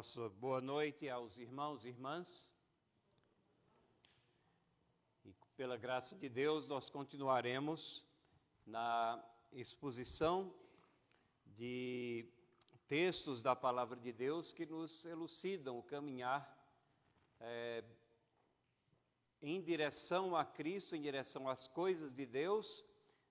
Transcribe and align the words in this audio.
Nossa 0.00 0.30
boa 0.30 0.62
noite 0.62 1.10
aos 1.10 1.36
irmãos 1.36 1.84
e 1.84 1.88
irmãs. 1.88 2.48
E 5.26 5.34
pela 5.54 5.76
graça 5.76 6.16
de 6.16 6.26
Deus, 6.26 6.68
nós 6.68 6.88
continuaremos 6.88 8.02
na 8.64 9.22
exposição 9.52 10.54
de 11.44 12.26
textos 12.88 13.42
da 13.42 13.54
palavra 13.54 13.94
de 13.94 14.10
Deus 14.10 14.54
que 14.54 14.64
nos 14.64 15.04
elucidam 15.04 15.78
o 15.78 15.82
caminhar 15.82 16.50
é, 17.38 17.84
em 19.42 19.60
direção 19.60 20.34
a 20.34 20.46
Cristo, 20.46 20.96
em 20.96 21.02
direção 21.02 21.46
às 21.46 21.68
coisas 21.68 22.14
de 22.14 22.24
Deus, 22.24 22.82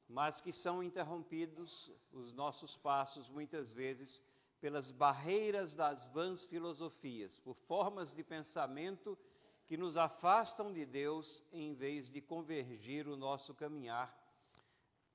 mas 0.07 0.39
que 0.39 0.51
são 0.51 0.83
interrompidos 0.83 1.91
os 2.11 2.31
nossos 2.31 2.77
passos 2.77 3.27
muitas 3.27 3.73
vezes 3.73 4.21
pelas 4.59 4.91
barreiras 4.91 5.75
das 5.75 6.07
vãs 6.07 6.45
filosofias, 6.45 7.39
por 7.39 7.55
formas 7.55 8.13
de 8.13 8.23
pensamento 8.23 9.17
que 9.65 9.77
nos 9.77 9.95
afastam 9.97 10.73
de 10.73 10.85
Deus 10.85 11.43
em 11.51 11.73
vez 11.73 12.11
de 12.11 12.21
convergir 12.21 13.07
o 13.07 13.15
nosso 13.15 13.53
caminhar 13.53 14.17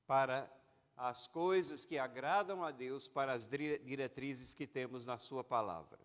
para 0.07 0.51
as 0.97 1.27
coisas 1.27 1.85
que 1.85 1.99
agradam 1.99 2.65
a 2.65 2.71
Deus, 2.71 3.09
para 3.09 3.33
as 3.33 3.49
diretrizes 3.49 4.55
que 4.55 4.67
temos 4.67 5.05
na 5.05 5.19
Sua 5.19 5.43
palavra. 5.43 5.99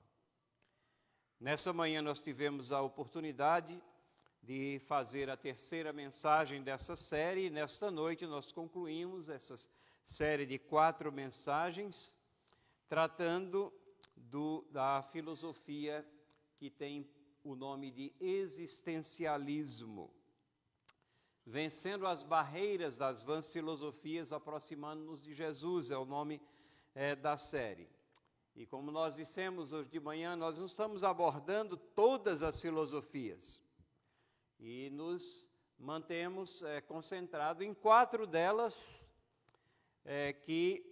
Nessa 1.40 1.72
manhã 1.72 2.02
nós 2.02 2.22
tivemos 2.22 2.72
a 2.72 2.82
oportunidade 2.82 3.82
de 4.42 4.82
fazer 4.88 5.30
a 5.30 5.38
terceira 5.38 5.94
mensagem 5.94 6.64
dessa 6.64 6.96
série, 6.96 7.46
e 7.46 7.50
nesta 7.50 7.92
noite 7.92 8.26
nós 8.26 8.52
concluímos 8.52 9.30
essa 9.30 9.56
série 10.04 10.46
de 10.46 10.58
quatro 10.58 11.12
mensagens 11.12 12.16
tratando 12.90 13.72
do, 14.18 14.66
da 14.72 15.02
filosofia 15.04 16.06
que 16.58 16.70
tem 16.70 17.10
o 17.44 17.56
nome 17.56 17.92
de 17.92 18.12
existencialismo. 18.20 20.14
Vencendo 21.46 22.06
as 22.06 22.24
barreiras 22.24 22.98
das 22.98 23.24
vãs 23.24 23.50
filosofias, 23.50 24.34
aproximando-nos 24.34 25.22
de 25.22 25.34
Jesus, 25.34 25.90
é 25.92 25.98
o 25.98 26.04
nome 26.06 26.42
é, 26.94 27.16
da 27.16 27.38
série. 27.38 27.88
E 28.56 28.66
como 28.66 28.92
nós 28.92 29.16
dissemos 29.16 29.72
hoje 29.72 29.90
de 29.90 30.00
manhã, 30.00 30.36
nós 30.36 30.58
não 30.58 30.66
estamos 30.66 31.04
abordando 31.04 31.78
todas 31.78 32.44
as 32.44 32.60
filosofias. 32.60 33.62
E 34.60 34.90
nos 34.90 35.48
mantemos 35.78 36.62
é, 36.64 36.82
concentrados 36.82 37.66
em 37.66 37.74
quatro 37.74 38.28
delas 38.28 39.08
é, 40.04 40.34
que 40.34 40.89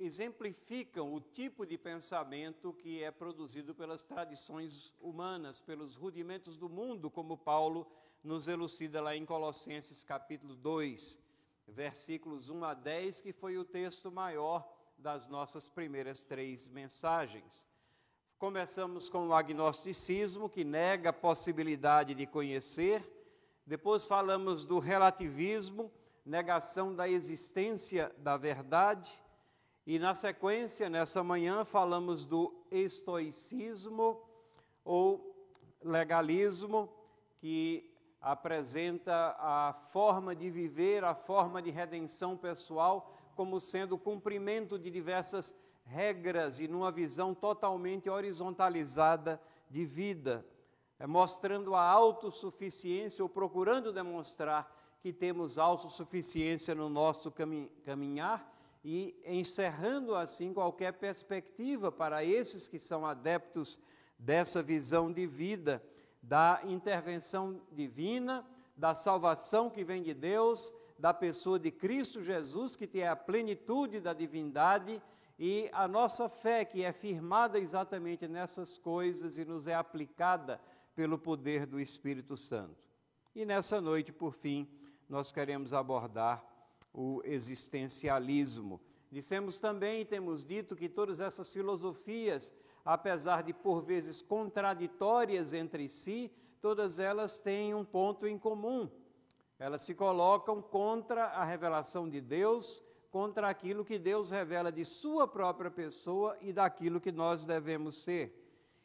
exemplificam 0.00 1.12
o 1.12 1.20
tipo 1.20 1.66
de 1.66 1.76
pensamento 1.76 2.72
que 2.72 3.02
é 3.02 3.10
produzido 3.10 3.74
pelas 3.74 4.02
tradições 4.02 4.94
humanas, 4.98 5.60
pelos 5.60 5.94
rudimentos 5.94 6.56
do 6.56 6.70
mundo, 6.70 7.10
como 7.10 7.36
Paulo 7.36 7.86
nos 8.24 8.48
elucida 8.48 9.02
lá 9.02 9.14
em 9.14 9.26
Colossenses 9.26 10.02
capítulo 10.02 10.56
2, 10.56 11.18
versículos 11.68 12.48
1 12.48 12.64
a 12.64 12.72
10, 12.72 13.20
que 13.20 13.32
foi 13.32 13.58
o 13.58 13.64
texto 13.64 14.10
maior 14.10 14.66
das 14.96 15.26
nossas 15.28 15.68
primeiras 15.68 16.24
três 16.24 16.66
mensagens. 16.66 17.68
Começamos 18.38 19.10
com 19.10 19.28
o 19.28 19.34
agnosticismo, 19.34 20.48
que 20.48 20.64
nega 20.64 21.10
a 21.10 21.12
possibilidade 21.12 22.14
de 22.14 22.26
conhecer. 22.26 23.04
Depois 23.66 24.06
falamos 24.06 24.64
do 24.64 24.78
relativismo, 24.78 25.92
negação 26.24 26.94
da 26.94 27.06
existência 27.06 28.10
da 28.18 28.38
verdade. 28.38 29.10
E 29.90 29.98
na 29.98 30.14
sequência, 30.14 30.88
nessa 30.88 31.20
manhã, 31.20 31.64
falamos 31.64 32.24
do 32.24 32.54
estoicismo 32.70 34.22
ou 34.84 35.34
legalismo, 35.82 36.88
que 37.40 37.92
apresenta 38.20 39.34
a 39.36 39.72
forma 39.90 40.32
de 40.32 40.48
viver, 40.48 41.02
a 41.02 41.12
forma 41.12 41.60
de 41.60 41.72
redenção 41.72 42.36
pessoal, 42.36 43.12
como 43.34 43.58
sendo 43.58 43.96
o 43.96 43.98
cumprimento 43.98 44.78
de 44.78 44.92
diversas 44.92 45.52
regras 45.84 46.60
e 46.60 46.68
numa 46.68 46.92
visão 46.92 47.34
totalmente 47.34 48.08
horizontalizada 48.08 49.42
de 49.68 49.84
vida, 49.84 50.46
é 51.00 51.06
mostrando 51.08 51.74
a 51.74 51.82
autossuficiência 51.82 53.24
ou 53.24 53.28
procurando 53.28 53.92
demonstrar 53.92 54.72
que 55.00 55.12
temos 55.12 55.58
autossuficiência 55.58 56.76
no 56.76 56.88
nosso 56.88 57.34
caminhar 57.84 58.59
e 58.84 59.14
encerrando 59.26 60.14
assim 60.14 60.52
qualquer 60.52 60.94
perspectiva 60.94 61.92
para 61.92 62.24
esses 62.24 62.68
que 62.68 62.78
são 62.78 63.04
adeptos 63.04 63.78
dessa 64.18 64.62
visão 64.62 65.12
de 65.12 65.26
vida, 65.26 65.82
da 66.22 66.60
intervenção 66.64 67.60
divina, 67.72 68.44
da 68.76 68.94
salvação 68.94 69.68
que 69.68 69.84
vem 69.84 70.02
de 70.02 70.14
Deus, 70.14 70.72
da 70.98 71.12
pessoa 71.12 71.58
de 71.58 71.70
Cristo 71.70 72.22
Jesus, 72.22 72.76
que 72.76 72.86
tem 72.86 73.06
a 73.06 73.16
plenitude 73.16 74.00
da 74.00 74.12
divindade, 74.12 75.02
e 75.38 75.70
a 75.72 75.88
nossa 75.88 76.28
fé, 76.28 76.66
que 76.66 76.84
é 76.84 76.92
firmada 76.92 77.58
exatamente 77.58 78.28
nessas 78.28 78.76
coisas 78.76 79.38
e 79.38 79.44
nos 79.44 79.66
é 79.66 79.74
aplicada 79.74 80.60
pelo 80.94 81.18
poder 81.18 81.64
do 81.64 81.80
Espírito 81.80 82.36
Santo. 82.36 82.86
E 83.34 83.46
nessa 83.46 83.80
noite, 83.80 84.12
por 84.12 84.34
fim, 84.34 84.68
nós 85.08 85.32
queremos 85.32 85.72
abordar 85.72 86.44
o 86.92 87.20
existencialismo. 87.24 88.80
Dissemos 89.10 89.58
também, 89.58 90.06
temos 90.06 90.44
dito 90.44 90.76
que 90.76 90.88
todas 90.88 91.20
essas 91.20 91.52
filosofias, 91.52 92.52
apesar 92.84 93.42
de 93.42 93.52
por 93.52 93.82
vezes 93.82 94.22
contraditórias 94.22 95.52
entre 95.52 95.88
si, 95.88 96.30
todas 96.60 96.98
elas 96.98 97.40
têm 97.40 97.74
um 97.74 97.84
ponto 97.84 98.26
em 98.26 98.38
comum. 98.38 98.88
Elas 99.58 99.82
se 99.82 99.94
colocam 99.94 100.62
contra 100.62 101.26
a 101.26 101.44
revelação 101.44 102.08
de 102.08 102.20
Deus, 102.20 102.82
contra 103.10 103.48
aquilo 103.48 103.84
que 103.84 103.98
Deus 103.98 104.30
revela 104.30 104.70
de 104.70 104.84
Sua 104.84 105.26
própria 105.26 105.70
pessoa 105.70 106.36
e 106.40 106.52
daquilo 106.52 107.00
que 107.00 107.10
nós 107.10 107.44
devemos 107.44 108.02
ser. 108.02 108.36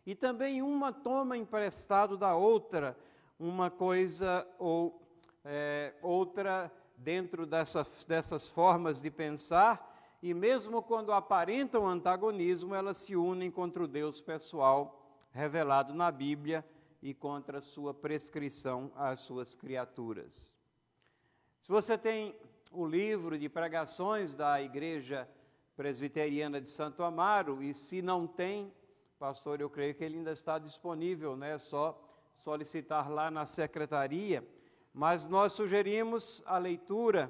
E 0.06 0.16
também 0.16 0.62
uma 0.62 0.92
toma 0.92 1.38
emprestado 1.38 2.18
da 2.18 2.36
outra, 2.36 2.98
uma 3.40 3.70
coisa 3.70 4.48
ou 4.58 5.02
é, 5.44 5.94
outra 6.02 6.72
dentro 6.98 7.46
dessas, 7.46 8.06
dessas 8.06 8.50
formas 8.50 9.02
de 9.02 9.10
pensar, 9.12 9.94
e 10.22 10.34
mesmo 10.34 10.82
quando 10.82 11.12
aparentam 11.12 11.88
antagonismo, 11.88 12.74
elas 12.74 12.98
se 12.98 13.16
unem 13.16 13.52
contra 13.52 13.84
o 13.84 13.88
Deus 13.88 14.20
pessoal 14.22 15.02
revelado 15.32 15.94
na 15.94 16.12
Bíblia 16.12 16.66
e 17.02 17.14
contra 17.14 17.60
a 17.60 17.62
sua 17.62 17.94
prescrição 17.94 18.92
às 18.96 19.20
suas 19.20 19.56
criaturas. 19.56 20.52
Se 21.62 21.70
você 21.70 21.98
tem 21.98 22.36
o 22.72 22.86
livro 22.88 23.38
de 23.38 23.48
pregações 23.50 24.36
da 24.36 24.62
Igreja 24.62 25.30
Presbiteriana 25.76 26.60
de 26.60 26.70
Santo 26.70 27.04
Amaro, 27.04 27.62
e 27.62 27.74
se 27.74 28.02
não 28.02 28.26
tem, 28.26 28.74
pastor, 29.20 29.60
eu 29.60 29.70
creio 29.70 29.94
que 29.94 30.04
ele 30.04 30.18
ainda 30.18 30.32
está 30.32 30.58
disponível, 30.58 31.36
né? 31.36 31.54
É 31.54 31.58
só 31.58 32.02
solicitar 32.34 33.10
lá 33.12 33.30
na 33.30 33.46
secretaria 33.46 34.46
mas 34.96 35.28
nós 35.28 35.52
sugerimos 35.52 36.42
a 36.46 36.58
leitura 36.58 37.30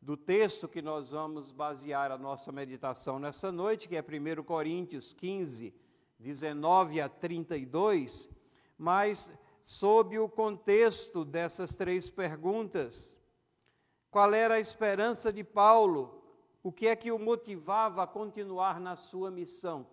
do 0.00 0.16
texto 0.16 0.68
que 0.68 0.80
nós 0.80 1.10
vamos 1.10 1.50
basear 1.50 2.12
a 2.12 2.16
nossa 2.16 2.52
meditação 2.52 3.18
nessa 3.18 3.50
noite, 3.50 3.88
que 3.88 3.96
é 3.96 4.00
1 4.00 4.44
Coríntios 4.44 5.12
15, 5.12 5.74
19 6.20 7.00
a 7.00 7.08
32, 7.08 8.30
mas 8.78 9.32
sob 9.64 10.20
o 10.20 10.28
contexto 10.28 11.24
dessas 11.24 11.74
três 11.74 12.08
perguntas. 12.08 13.18
Qual 14.08 14.32
era 14.32 14.54
a 14.54 14.60
esperança 14.60 15.32
de 15.32 15.42
Paulo? 15.42 16.22
O 16.62 16.70
que 16.70 16.86
é 16.86 16.94
que 16.94 17.10
o 17.10 17.18
motivava 17.18 18.04
a 18.04 18.06
continuar 18.06 18.78
na 18.78 18.94
sua 18.94 19.32
missão? 19.32 19.84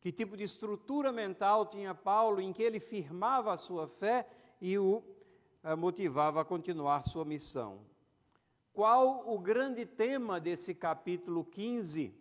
Que 0.00 0.10
tipo 0.10 0.36
de 0.36 0.42
estrutura 0.42 1.12
mental 1.12 1.66
tinha 1.66 1.94
Paulo 1.94 2.40
em 2.40 2.52
que 2.52 2.64
ele 2.64 2.80
firmava 2.80 3.52
a 3.52 3.56
sua 3.56 3.86
fé 3.86 4.26
e 4.60 4.76
o 4.76 5.04
motivava 5.76 6.40
a 6.40 6.44
continuar 6.44 7.04
sua 7.04 7.24
missão. 7.24 7.80
Qual 8.72 9.24
o 9.26 9.38
grande 9.38 9.84
tema 9.84 10.40
desse 10.40 10.74
capítulo 10.74 11.44
15? 11.44 12.14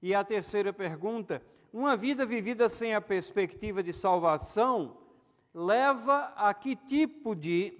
E 0.00 0.14
a 0.14 0.24
terceira 0.24 0.72
pergunta: 0.72 1.42
uma 1.72 1.96
vida 1.96 2.24
vivida 2.24 2.68
sem 2.68 2.94
a 2.94 3.00
perspectiva 3.00 3.82
de 3.82 3.92
salvação 3.92 4.96
leva 5.52 6.32
a 6.36 6.54
que 6.54 6.74
tipo 6.74 7.34
de 7.34 7.78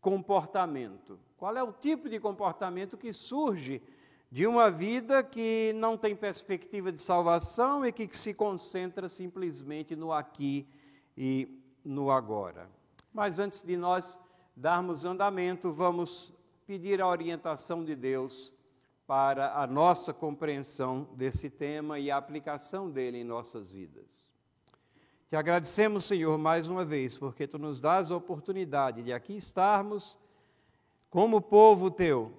comportamento? 0.00 1.18
Qual 1.36 1.56
é 1.56 1.62
o 1.62 1.72
tipo 1.72 2.08
de 2.08 2.20
comportamento 2.20 2.98
que 2.98 3.12
surge 3.12 3.82
de 4.30 4.46
uma 4.46 4.70
vida 4.70 5.22
que 5.22 5.72
não 5.74 5.96
tem 5.96 6.14
perspectiva 6.14 6.92
de 6.92 7.00
salvação 7.00 7.84
e 7.86 7.92
que 7.92 8.08
se 8.16 8.34
concentra 8.34 9.08
simplesmente 9.08 9.96
no 9.96 10.12
aqui 10.12 10.68
e 11.16 11.48
no 11.84 12.10
agora? 12.10 12.79
Mas 13.12 13.38
antes 13.38 13.62
de 13.62 13.76
nós 13.76 14.18
darmos 14.54 15.04
andamento, 15.04 15.72
vamos 15.72 16.32
pedir 16.66 17.00
a 17.00 17.08
orientação 17.08 17.84
de 17.84 17.96
Deus 17.96 18.52
para 19.06 19.60
a 19.60 19.66
nossa 19.66 20.12
compreensão 20.12 21.08
desse 21.16 21.50
tema 21.50 21.98
e 21.98 22.10
a 22.10 22.16
aplicação 22.16 22.88
dele 22.88 23.18
em 23.18 23.24
nossas 23.24 23.72
vidas. 23.72 24.30
Te 25.28 25.34
agradecemos, 25.34 26.04
Senhor, 26.04 26.38
mais 26.38 26.68
uma 26.68 26.84
vez, 26.84 27.18
porque 27.18 27.46
tu 27.46 27.58
nos 27.58 27.80
dás 27.80 28.10
a 28.10 28.16
oportunidade 28.16 29.02
de 29.02 29.12
aqui 29.12 29.36
estarmos 29.36 30.18
como 31.08 31.40
povo 31.40 31.90
teu, 31.90 32.32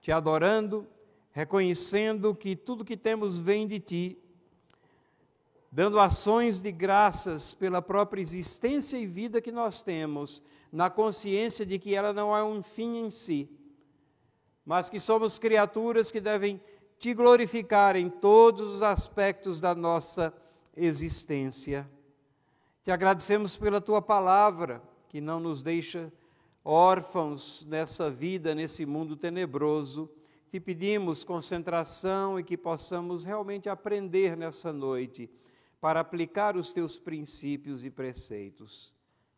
te 0.00 0.12
adorando, 0.12 0.86
reconhecendo 1.32 2.34
que 2.34 2.54
tudo 2.54 2.84
que 2.84 2.96
temos 2.96 3.38
vem 3.38 3.66
de 3.66 3.80
ti, 3.80 4.18
dando 5.70 5.98
ações 5.98 6.60
de 6.60 6.70
graças 6.72 7.52
pela 7.54 7.82
própria 7.82 8.20
existência 8.20 8.96
e 8.96 9.06
vida 9.06 9.40
que 9.40 9.52
nós 9.52 9.82
temos, 9.82 10.42
na 10.72 10.90
consciência 10.90 11.64
de 11.64 11.78
que 11.78 11.94
ela 11.94 12.12
não 12.12 12.36
é 12.36 12.42
um 12.42 12.62
fim 12.62 12.98
em 12.98 13.10
si, 13.10 13.48
mas 14.64 14.90
que 14.90 14.98
somos 14.98 15.38
criaturas 15.38 16.10
que 16.10 16.20
devem 16.20 16.60
te 16.98 17.12
glorificar 17.14 17.96
em 17.96 18.08
todos 18.08 18.74
os 18.74 18.82
aspectos 18.82 19.60
da 19.60 19.74
nossa 19.74 20.32
existência. 20.76 21.88
Te 22.82 22.90
agradecemos 22.90 23.56
pela 23.56 23.80
tua 23.80 24.00
palavra, 24.00 24.82
que 25.08 25.20
não 25.20 25.38
nos 25.40 25.62
deixa 25.62 26.12
órfãos 26.64 27.64
nessa 27.68 28.10
vida, 28.10 28.54
nesse 28.54 28.84
mundo 28.86 29.16
tenebroso. 29.16 30.10
Te 30.50 30.58
pedimos 30.58 31.22
concentração 31.22 32.38
e 32.40 32.44
que 32.44 32.56
possamos 32.56 33.24
realmente 33.24 33.68
aprender 33.68 34.36
nessa 34.36 34.72
noite 34.72 35.30
para 35.86 36.00
aplicar 36.00 36.56
os 36.56 36.72
teus 36.72 36.98
princípios 36.98 37.84
e 37.84 37.90
preceitos. 37.90 38.92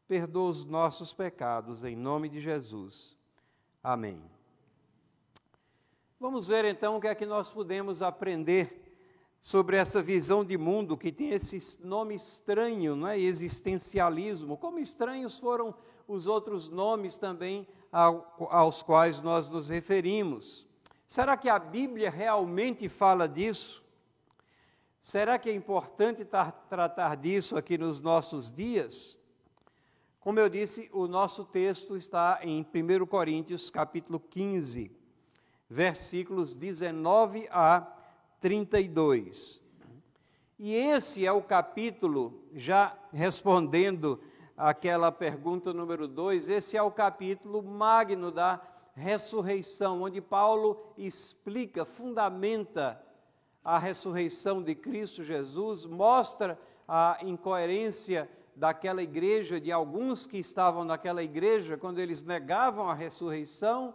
Perdoa 0.06 0.48
os 0.48 0.64
nossos 0.64 1.12
pecados, 1.12 1.84
em 1.84 1.94
nome 1.94 2.26
de 2.26 2.40
Jesus. 2.40 3.14
Amém. 3.84 4.18
Vamos 6.18 6.46
ver 6.46 6.64
então 6.64 6.96
o 6.96 7.00
que 7.02 7.06
é 7.06 7.14
que 7.14 7.26
nós 7.26 7.52
podemos 7.52 8.00
aprender 8.00 8.96
sobre 9.38 9.76
essa 9.76 10.00
visão 10.00 10.42
de 10.42 10.56
mundo 10.56 10.96
que 10.96 11.12
tem 11.12 11.32
esse 11.32 11.84
nome 11.84 12.14
estranho, 12.14 12.96
não 12.96 13.08
é? 13.08 13.20
Existencialismo. 13.20 14.56
Como 14.56 14.78
estranhos 14.78 15.38
foram 15.38 15.74
os 16.06 16.26
outros 16.26 16.70
nomes 16.70 17.18
também 17.18 17.68
ao, 17.92 18.48
aos 18.50 18.80
quais 18.80 19.20
nós 19.20 19.50
nos 19.50 19.68
referimos. 19.68 20.66
Será 21.06 21.36
que 21.36 21.50
a 21.50 21.58
Bíblia 21.58 22.08
realmente 22.08 22.88
fala 22.88 23.28
disso? 23.28 23.86
Será 25.00 25.38
que 25.38 25.48
é 25.48 25.54
importante 25.54 26.24
tratar 26.24 27.16
disso 27.16 27.56
aqui 27.56 27.78
nos 27.78 28.02
nossos 28.02 28.52
dias? 28.52 29.18
Como 30.20 30.38
eu 30.38 30.48
disse, 30.48 30.90
o 30.92 31.06
nosso 31.06 31.44
texto 31.44 31.96
está 31.96 32.40
em 32.42 32.60
1 32.62 33.06
Coríntios, 33.06 33.70
capítulo 33.70 34.20
15 34.20 34.98
versículos 35.68 36.56
19 36.56 37.46
a 37.50 37.86
32. 38.40 39.62
E 40.58 40.74
esse 40.74 41.26
é 41.26 41.30
o 41.30 41.42
capítulo, 41.42 42.42
já 42.54 42.96
respondendo 43.12 44.20
aquela 44.56 45.12
pergunta 45.12 45.72
número 45.72 46.08
2, 46.08 46.48
esse 46.48 46.76
é 46.76 46.82
o 46.82 46.90
capítulo 46.90 47.62
magno 47.62 48.32
da 48.32 48.60
ressurreição, 48.94 50.02
onde 50.02 50.20
Paulo 50.20 50.92
explica, 50.96 51.84
fundamenta 51.84 53.00
a 53.64 53.78
ressurreição 53.78 54.62
de 54.62 54.74
Cristo 54.74 55.22
Jesus, 55.22 55.86
mostra 55.86 56.58
a 56.86 57.18
incoerência 57.22 58.28
daquela 58.56 59.02
igreja, 59.02 59.60
de 59.60 59.70
alguns 59.70 60.26
que 60.26 60.38
estavam 60.38 60.84
naquela 60.84 61.22
igreja, 61.22 61.76
quando 61.76 62.00
eles 62.00 62.22
negavam 62.22 62.88
a 62.90 62.94
ressurreição 62.94 63.94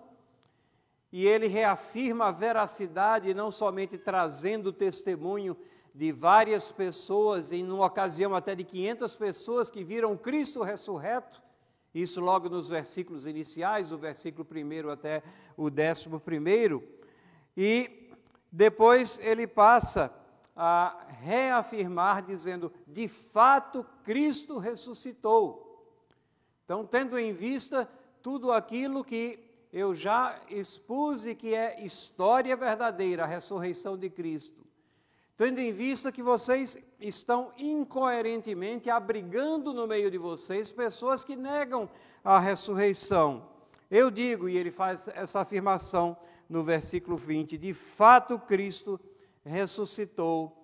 e 1.12 1.28
ele 1.28 1.48
reafirma 1.48 2.26
a 2.26 2.32
veracidade, 2.32 3.34
não 3.34 3.52
somente 3.52 3.98
trazendo 3.98 4.74
testemunho 4.74 5.56
de 5.94 6.12
várias 6.12 6.72
pessoas, 6.72 7.52
em 7.52 7.70
uma 7.70 7.86
ocasião 7.86 8.34
até 8.34 8.56
de 8.56 8.64
500 8.64 9.16
pessoas 9.16 9.70
que 9.70 9.84
viram 9.84 10.18
Cristo 10.18 10.64
ressurreto, 10.64 11.44
isso 11.94 12.20
logo 12.20 12.50
nos 12.50 12.68
versículos 12.68 13.28
iniciais, 13.28 13.90
do 13.90 13.98
versículo 13.98 14.48
1 14.50 14.90
até 14.90 15.22
o 15.56 15.66
11. 15.66 16.84
E 17.56 18.03
depois 18.56 19.20
ele 19.24 19.48
passa 19.48 20.14
a 20.56 21.08
reafirmar, 21.22 22.22
dizendo: 22.22 22.72
de 22.86 23.08
fato 23.08 23.84
Cristo 24.04 24.60
ressuscitou. 24.60 25.92
Então, 26.64 26.86
tendo 26.86 27.18
em 27.18 27.34
vista 27.34 27.90
tudo 28.22 28.52
aquilo 28.52 29.04
que 29.04 29.40
eu 29.74 29.92
já 29.92 30.40
expus 30.52 31.24
que 31.40 31.56
é 31.56 31.84
história 31.84 32.56
verdadeira, 32.56 33.24
a 33.24 33.28
ressurreição 33.28 33.98
de 33.98 34.08
Cristo. 34.08 34.64
Tendo 35.36 35.58
em 35.58 35.72
vista 35.72 36.12
que 36.12 36.22
vocês 36.22 36.78
estão 37.00 37.52
incoerentemente 37.58 38.88
abrigando 38.88 39.74
no 39.74 39.88
meio 39.88 40.12
de 40.12 40.20
vocês 40.20 40.72
pessoas 40.72 41.24
que 41.24 41.36
negam 41.36 41.90
a 42.24 42.40
ressurreição. 42.40 43.50
Eu 43.90 44.12
digo, 44.12 44.48
e 44.48 44.56
ele 44.56 44.70
faz 44.70 45.08
essa 45.08 45.40
afirmação 45.40 46.16
no 46.50 46.64
versículo 46.64 47.16
20: 47.18 47.58
de 47.58 47.74
fato 47.74 48.38
Cristo 48.40 49.00
ressuscitou. 49.44 50.60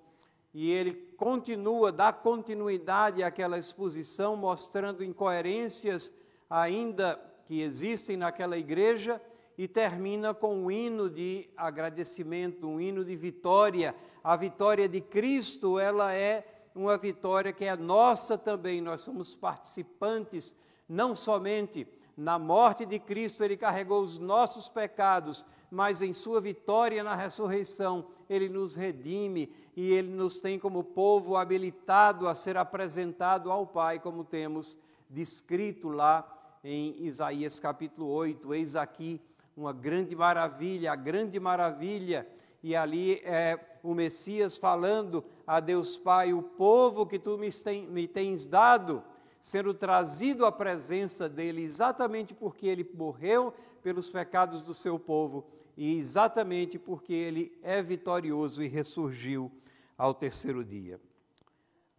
E 0.53 0.71
ele 0.71 0.93
continua, 1.15 1.91
dá 1.91 2.11
continuidade 2.11 3.21
àquela 3.21 3.57
exposição, 3.57 4.35
mostrando 4.35 5.03
incoerências 5.03 6.11
ainda 6.49 7.19
que 7.45 7.61
existem 7.61 8.17
naquela 8.17 8.57
igreja 8.57 9.21
e 9.57 9.67
termina 9.67 10.33
com 10.33 10.55
um 10.55 10.71
hino 10.71 11.09
de 11.09 11.49
agradecimento, 11.55 12.67
um 12.67 12.79
hino 12.79 13.03
de 13.03 13.15
vitória. 13.15 13.93
A 14.23 14.35
vitória 14.35 14.87
de 14.87 15.01
Cristo, 15.01 15.77
ela 15.77 16.13
é 16.13 16.47
uma 16.73 16.97
vitória 16.97 17.51
que 17.51 17.65
é 17.65 17.75
nossa 17.75 18.37
também. 18.37 18.81
Nós 18.81 19.01
somos 19.01 19.35
participantes, 19.35 20.55
não 20.87 21.15
somente 21.15 21.87
na 22.19 22.37
morte 22.37 22.85
de 22.85 22.99
Cristo, 22.99 23.45
ele 23.45 23.55
carregou 23.55 24.01
os 24.01 24.19
nossos 24.19 24.67
pecados, 24.67 25.45
mas 25.71 26.01
em 26.01 26.11
sua 26.11 26.41
vitória 26.41 27.01
na 27.01 27.15
ressurreição, 27.15 28.07
ele 28.29 28.49
nos 28.49 28.75
redime 28.75 29.49
e 29.73 29.93
ele 29.93 30.09
nos 30.09 30.41
tem 30.41 30.59
como 30.59 30.83
povo 30.83 31.37
habilitado 31.37 32.27
a 32.27 32.35
ser 32.35 32.57
apresentado 32.57 33.49
ao 33.49 33.65
Pai, 33.65 33.99
como 33.99 34.25
temos 34.25 34.77
descrito 35.09 35.87
lá 35.87 36.27
em 36.61 37.05
Isaías 37.05 37.57
capítulo 37.57 38.09
8. 38.09 38.53
Eis 38.53 38.75
aqui 38.75 39.21
uma 39.55 39.71
grande 39.71 40.13
maravilha, 40.13 40.91
a 40.91 40.97
grande 40.97 41.39
maravilha. 41.39 42.27
E 42.61 42.75
ali 42.75 43.21
é 43.23 43.57
o 43.81 43.93
Messias 43.93 44.57
falando 44.57 45.23
a 45.47 45.61
Deus 45.61 45.97
Pai: 45.97 46.33
o 46.33 46.43
povo 46.43 47.05
que 47.05 47.17
tu 47.17 47.37
me 47.37 48.07
tens 48.09 48.45
dado, 48.45 49.01
sendo 49.39 49.73
trazido 49.73 50.45
à 50.45 50.51
presença 50.51 51.29
dele, 51.29 51.61
exatamente 51.61 52.33
porque 52.33 52.67
ele 52.67 52.89
morreu 52.93 53.53
pelos 53.81 54.09
pecados 54.09 54.61
do 54.61 54.73
seu 54.73 54.99
povo 54.99 55.45
e 55.77 55.97
exatamente 55.97 56.77
porque 56.77 57.13
ele 57.13 57.57
é 57.61 57.81
vitorioso 57.81 58.61
e 58.61 58.67
ressurgiu 58.67 59.51
ao 59.97 60.13
terceiro 60.13 60.63
dia. 60.63 60.99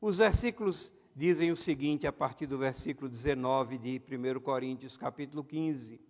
Os 0.00 0.18
versículos 0.18 0.92
dizem 1.14 1.50
o 1.50 1.56
seguinte 1.56 2.06
a 2.06 2.12
partir 2.12 2.46
do 2.46 2.58
versículo 2.58 3.08
19 3.08 3.78
de 3.78 4.00
1 4.00 4.40
Coríntios, 4.40 4.96
capítulo 4.96 5.42
15. 5.42 6.00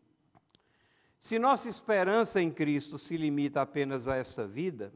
Se 1.18 1.38
nossa 1.38 1.68
esperança 1.68 2.40
em 2.40 2.50
Cristo 2.50 2.96
se 2.96 3.16
limita 3.16 3.60
apenas 3.60 4.08
a 4.08 4.16
esta 4.16 4.46
vida, 4.46 4.92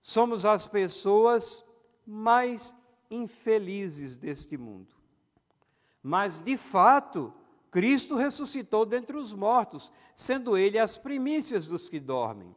somos 0.00 0.44
as 0.44 0.66
pessoas 0.66 1.64
mais 2.06 2.76
infelizes 3.10 4.16
deste 4.16 4.56
mundo. 4.56 4.93
Mas, 6.06 6.42
de 6.42 6.54
fato, 6.58 7.32
Cristo 7.70 8.14
ressuscitou 8.14 8.84
dentre 8.84 9.16
os 9.16 9.32
mortos, 9.32 9.90
sendo 10.14 10.54
ele 10.54 10.78
as 10.78 10.98
primícias 10.98 11.66
dos 11.66 11.88
que 11.88 11.98
dormem. 11.98 12.54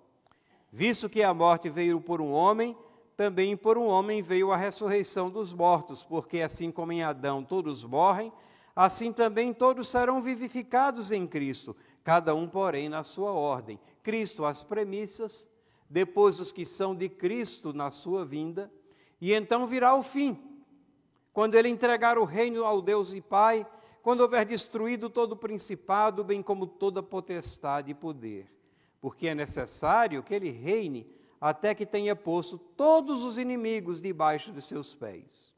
Visto 0.70 1.08
que 1.08 1.24
a 1.24 1.34
morte 1.34 1.70
veio 1.70 2.02
por 2.02 2.20
um 2.20 2.34
homem, 2.34 2.78
também 3.16 3.56
por 3.56 3.78
um 3.78 3.88
homem 3.88 4.22
veio 4.22 4.52
a 4.52 4.58
ressurreição 4.58 5.30
dos 5.30 5.54
mortos, 5.54 6.04
porque 6.04 6.42
assim 6.42 6.70
como 6.70 6.92
em 6.92 7.04
Adão 7.04 7.42
todos 7.42 7.86
morrem, 7.86 8.34
assim 8.76 9.14
também 9.14 9.54
todos 9.54 9.88
serão 9.88 10.22
vivificados 10.22 11.10
em 11.10 11.26
Cristo, 11.26 11.74
cada 12.04 12.36
um, 12.36 12.50
porém, 12.50 12.90
na 12.90 13.02
sua 13.02 13.32
ordem. 13.32 13.80
Cristo 14.04 14.44
as 14.44 14.62
premissas, 14.62 15.48
depois 15.90 16.42
os 16.42 16.52
que 16.52 16.66
são 16.66 16.94
de 16.94 17.08
Cristo 17.08 17.72
na 17.72 17.92
sua 17.92 18.26
vinda, 18.26 18.70
e 19.22 19.34
então 19.34 19.66
virá 19.66 19.96
o 19.96 20.04
fim, 20.04 20.38
quando 21.38 21.54
ele 21.54 21.70
entregar 21.70 22.18
o 22.18 22.24
reino 22.24 22.66
ao 22.66 22.82
Deus 22.82 23.14
e 23.14 23.22
Pai, 23.22 23.64
quando 24.02 24.22
houver 24.22 24.44
destruído 24.44 25.08
todo 25.08 25.34
o 25.34 25.38
principado, 25.38 26.24
bem 26.24 26.42
como 26.42 26.66
toda 26.66 27.04
potestade 27.04 27.92
e 27.92 27.94
poder, 27.94 28.52
porque 29.00 29.28
é 29.28 29.36
necessário 29.36 30.24
que 30.24 30.34
ele 30.34 30.50
reine 30.50 31.06
até 31.40 31.76
que 31.76 31.86
tenha 31.86 32.16
posto 32.16 32.58
todos 32.58 33.24
os 33.24 33.38
inimigos 33.38 34.02
debaixo 34.02 34.52
de 34.52 34.64
seus 34.64 34.96
pés. 34.96 35.54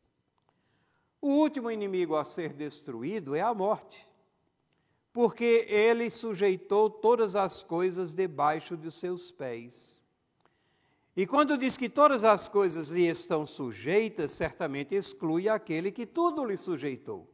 O 1.22 1.30
último 1.30 1.72
inimigo 1.72 2.18
a 2.18 2.26
ser 2.26 2.52
destruído 2.52 3.34
é 3.34 3.40
a 3.40 3.54
morte. 3.54 4.06
porque 5.14 5.66
ele 5.70 6.10
sujeitou 6.10 6.90
todas 6.90 7.38
as 7.38 7.64
coisas 7.64 8.14
debaixo 8.14 8.76
dos 8.76 8.96
seus 8.96 9.32
pés. 9.32 9.99
E 11.20 11.28
quando 11.28 11.58
diz 11.58 11.76
que 11.76 11.90
todas 11.90 12.24
as 12.24 12.48
coisas 12.48 12.88
lhe 12.88 13.06
estão 13.06 13.46
sujeitas, 13.46 14.32
certamente 14.32 14.96
exclui 14.96 15.50
aquele 15.50 15.92
que 15.92 16.06
tudo 16.06 16.46
lhe 16.46 16.56
sujeitou. 16.56 17.30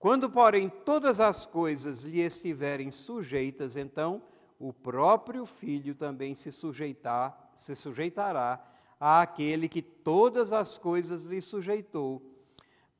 Quando, 0.00 0.28
porém, 0.28 0.68
todas 0.68 1.20
as 1.20 1.46
coisas 1.46 2.02
lhe 2.02 2.18
estiverem 2.18 2.90
sujeitas, 2.90 3.76
então 3.76 4.20
o 4.58 4.72
próprio 4.72 5.46
Filho 5.46 5.94
também 5.94 6.34
se 6.34 6.50
sujeitar, 6.50 7.52
se 7.54 7.76
sujeitará 7.76 8.60
àquele 8.98 9.68
que 9.68 9.80
todas 9.80 10.52
as 10.52 10.76
coisas 10.76 11.22
lhe 11.22 11.40
sujeitou, 11.40 12.20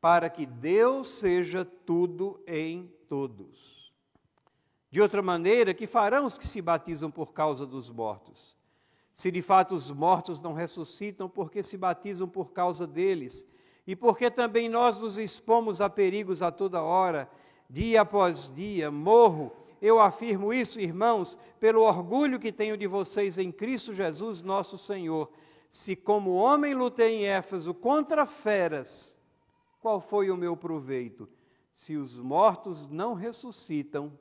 para 0.01 0.31
que 0.31 0.47
Deus 0.47 1.09
seja 1.09 1.65
tudo 1.65 2.41
em 2.47 2.89
todos. 3.09 3.93
De 4.93 5.01
outra 5.01 5.21
maneira, 5.23 5.75
que 5.75 5.89
farão 5.89 6.25
os 6.25 6.39
que 6.39 6.47
se 6.47 6.63
batizam 6.63 7.11
por 7.11 7.33
causa 7.33 7.67
dos 7.67 7.91
mortos? 7.91 8.56
Se 9.17 9.31
de 9.31 9.41
fato 9.41 9.75
os 9.75 9.91
mortos 9.91 10.43
não 10.43 10.53
ressuscitam, 10.53 11.27
porque 11.27 11.63
se 11.63 11.79
batizam 11.79 12.29
por 12.29 12.53
causa 12.53 12.87
deles? 12.87 13.49
E 13.87 13.97
porque 13.97 14.31
também 14.31 14.69
nós 14.69 15.01
nos 15.01 15.17
expomos 15.17 15.81
a 15.81 15.89
perigos 15.89 16.43
a 16.43 16.53
toda 16.53 16.83
hora, 16.83 17.27
dia 17.69 18.03
após 18.03 18.53
dia, 18.55 18.91
morro. 18.91 19.51
Eu 19.81 19.99
afirmo 19.99 20.53
isso, 20.53 20.79
irmãos, 20.79 21.39
pelo 21.59 21.81
orgulho 21.81 22.39
que 22.39 22.53
tenho 22.53 22.77
de 22.77 22.87
vocês 22.87 23.39
em 23.39 23.51
Cristo 23.51 23.95
Jesus, 23.95 24.43
nosso 24.43 24.77
Senhor. 24.77 25.31
Se, 25.71 25.97
como 25.97 26.35
homem, 26.35 26.75
lutei 26.75 27.23
em 27.23 27.25
Éfeso 27.25 27.73
contra 27.73 28.27
feras, 28.27 29.17
qual 29.81 29.99
foi 29.99 30.31
o 30.31 30.37
meu 30.37 30.55
proveito? 30.55 31.27
se 31.77 31.95
os 31.95 32.19
mortos 32.19 32.89
não 32.89 33.13
ressuscitam, 33.13 34.19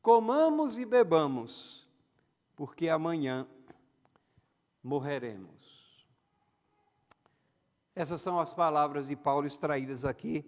comamos 0.00 0.78
e 0.78 0.86
bebamos, 0.86 1.86
porque 2.56 2.88
amanhã 2.88 3.46
morreremos. 4.84 6.04
Essas 7.96 8.20
são 8.20 8.38
as 8.38 8.52
palavras 8.52 9.08
de 9.08 9.16
Paulo 9.16 9.46
extraídas 9.46 10.04
aqui 10.04 10.44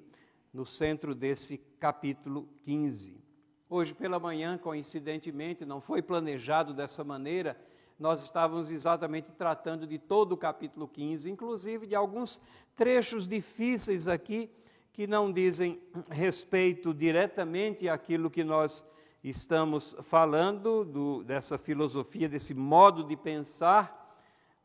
no 0.53 0.67
centro 0.67 1.15
desse 1.15 1.59
capítulo 1.81 2.47
15. 2.65 3.25
Hoje 3.69 3.95
pela 3.95 4.21
manhã, 4.21 4.59
coincidentemente, 4.59 5.65
não 5.65 5.81
foi 5.81 6.03
planejado 6.03 6.75
dessa 6.75 7.03
maneira, 7.03 7.59
nós 7.99 8.23
estávamos 8.23 8.71
exatamente 8.71 9.33
tratando 9.33 9.87
de 9.87 9.99
todo 9.99 10.33
o 10.33 10.37
capítulo 10.37 10.87
15, 10.87 11.31
inclusive 11.31 11.87
de 11.87 11.95
alguns 11.95 12.41
trechos 12.75 13.27
difíceis 13.27 14.07
aqui 14.07 14.51
que 14.93 15.07
não 15.07 15.33
dizem 15.33 15.81
respeito 16.11 16.93
diretamente 16.93 17.89
àquilo 17.89 18.31
que 18.31 18.45
nós 18.45 18.85
estamos 19.25 19.97
falando, 20.03 20.85
do, 20.85 21.25
dessa 21.25 21.57
filosofia, 21.57 22.29
desse 22.29 22.55
modo 22.55 23.03
de 23.03 23.17
pensar, 23.17 24.06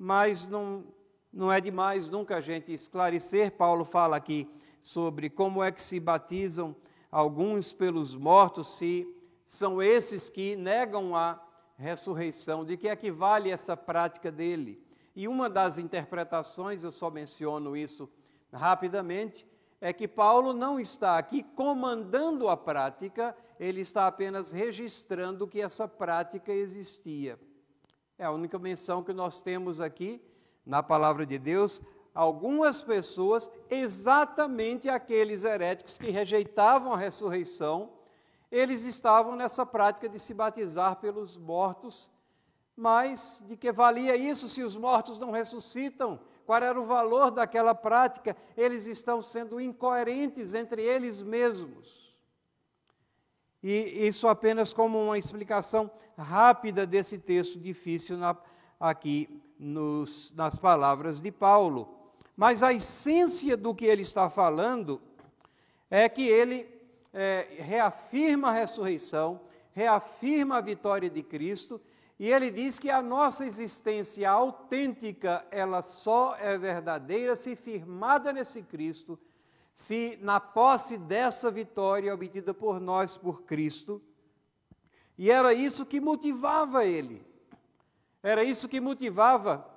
mas 0.03 0.47
não, 0.47 0.83
não 1.31 1.53
é 1.53 1.61
demais 1.61 2.09
nunca 2.09 2.37
a 2.37 2.41
gente 2.41 2.73
esclarecer. 2.73 3.51
Paulo 3.51 3.85
fala 3.85 4.17
aqui 4.17 4.49
sobre 4.81 5.29
como 5.29 5.63
é 5.63 5.71
que 5.71 5.79
se 5.79 5.99
batizam 5.99 6.75
alguns 7.11 7.71
pelos 7.71 8.15
mortos, 8.15 8.77
se 8.77 9.07
são 9.45 9.79
esses 9.79 10.27
que 10.27 10.55
negam 10.55 11.15
a 11.15 11.39
ressurreição, 11.77 12.65
de 12.65 12.77
que 12.77 12.87
equivale 12.87 13.51
essa 13.51 13.77
prática 13.77 14.31
dele. 14.31 14.83
E 15.15 15.27
uma 15.27 15.47
das 15.47 15.77
interpretações, 15.77 16.83
eu 16.83 16.91
só 16.91 17.11
menciono 17.11 17.77
isso 17.77 18.09
rapidamente, 18.51 19.45
é 19.79 19.93
que 19.93 20.07
Paulo 20.07 20.51
não 20.51 20.79
está 20.79 21.19
aqui 21.19 21.43
comandando 21.43 22.49
a 22.49 22.57
prática, 22.57 23.37
ele 23.59 23.81
está 23.81 24.07
apenas 24.07 24.51
registrando 24.51 25.47
que 25.47 25.61
essa 25.61 25.87
prática 25.87 26.51
existia. 26.51 27.37
É 28.21 28.25
a 28.25 28.31
única 28.31 28.59
menção 28.59 29.01
que 29.01 29.13
nós 29.13 29.41
temos 29.41 29.81
aqui 29.81 30.21
na 30.63 30.83
palavra 30.83 31.25
de 31.25 31.39
Deus. 31.39 31.81
Algumas 32.13 32.79
pessoas, 32.79 33.49
exatamente 33.67 34.87
aqueles 34.87 35.43
heréticos 35.43 35.97
que 35.97 36.11
rejeitavam 36.11 36.93
a 36.93 36.97
ressurreição, 36.97 37.93
eles 38.51 38.85
estavam 38.85 39.35
nessa 39.35 39.65
prática 39.65 40.07
de 40.07 40.19
se 40.19 40.35
batizar 40.35 40.97
pelos 40.97 41.35
mortos, 41.35 42.11
mas 42.77 43.43
de 43.47 43.57
que 43.57 43.71
valia 43.71 44.15
isso 44.15 44.47
se 44.47 44.61
os 44.61 44.77
mortos 44.77 45.17
não 45.17 45.31
ressuscitam? 45.31 46.19
qual 46.45 46.61
era 46.61 46.79
o 46.79 46.85
valor 46.85 47.31
daquela 47.31 47.73
prática, 47.73 48.35
eles 48.57 48.85
estão 48.85 49.21
sendo 49.21 49.61
incoerentes 49.61 50.53
entre 50.53 50.81
eles 50.81 51.21
mesmos. 51.21 52.00
E 53.63 54.07
isso 54.07 54.27
apenas 54.27 54.73
como 54.73 55.03
uma 55.03 55.17
explicação 55.17 55.89
rápida 56.17 56.85
desse 56.85 57.17
texto 57.17 57.59
difícil 57.59 58.17
na, 58.17 58.35
aqui 58.79 59.41
nos, 59.59 60.33
nas 60.35 60.57
palavras 60.57 61.21
de 61.21 61.31
Paulo. 61.31 61.87
Mas 62.35 62.63
a 62.63 62.73
essência 62.73 63.55
do 63.55 63.75
que 63.75 63.85
ele 63.85 64.01
está 64.01 64.29
falando 64.29 65.01
é 65.89 66.07
que 66.09 66.27
ele 66.27 66.67
é, 67.13 67.47
reafirma 67.59 68.49
a 68.49 68.53
ressurreição, 68.53 69.41
reafirma 69.73 70.57
a 70.57 70.61
vitória 70.61 71.09
de 71.09 71.21
Cristo 71.21 71.79
e 72.21 72.31
ele 72.31 72.51
diz 72.51 72.77
que 72.77 72.87
a 72.87 73.01
nossa 73.01 73.47
existência 73.47 74.29
autêntica, 74.29 75.43
ela 75.49 75.81
só 75.81 76.35
é 76.35 76.55
verdadeira 76.55 77.35
se 77.35 77.55
firmada 77.55 78.31
nesse 78.31 78.61
Cristo, 78.61 79.17
se 79.73 80.17
na 80.21 80.39
posse 80.39 80.97
dessa 80.97 81.49
vitória 81.49 82.13
obtida 82.13 82.53
por 82.53 82.79
nós 82.79 83.17
por 83.17 83.43
Cristo. 83.43 84.01
E 85.17 85.29
era 85.31 85.53
isso 85.53 85.85
que 85.85 85.99
motivava 85.99 86.85
ele. 86.85 87.25
Era 88.23 88.43
isso 88.43 88.67
que 88.67 88.79
motivava 88.79 89.67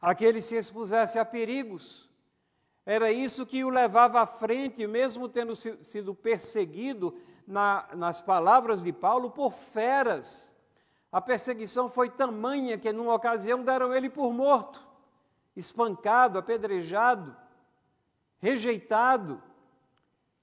a 0.00 0.14
que 0.14 0.24
ele 0.24 0.40
se 0.40 0.56
expusesse 0.56 1.18
a 1.18 1.24
perigos. 1.24 2.08
Era 2.84 3.10
isso 3.10 3.46
que 3.46 3.64
o 3.64 3.70
levava 3.70 4.20
à 4.20 4.26
frente, 4.26 4.86
mesmo 4.86 5.28
tendo 5.28 5.56
sido 5.56 6.14
perseguido, 6.14 7.16
na, 7.46 7.88
nas 7.94 8.22
palavras 8.22 8.82
de 8.82 8.92
Paulo, 8.92 9.30
por 9.30 9.52
feras 9.52 10.56
a 11.16 11.20
perseguição 11.22 11.88
foi 11.88 12.10
tamanha 12.10 12.76
que, 12.76 12.92
numa 12.92 13.14
ocasião, 13.14 13.64
deram 13.64 13.94
ele 13.94 14.10
por 14.10 14.34
morto, 14.34 14.86
espancado, 15.56 16.38
apedrejado, 16.38 17.34
rejeitado. 18.38 19.42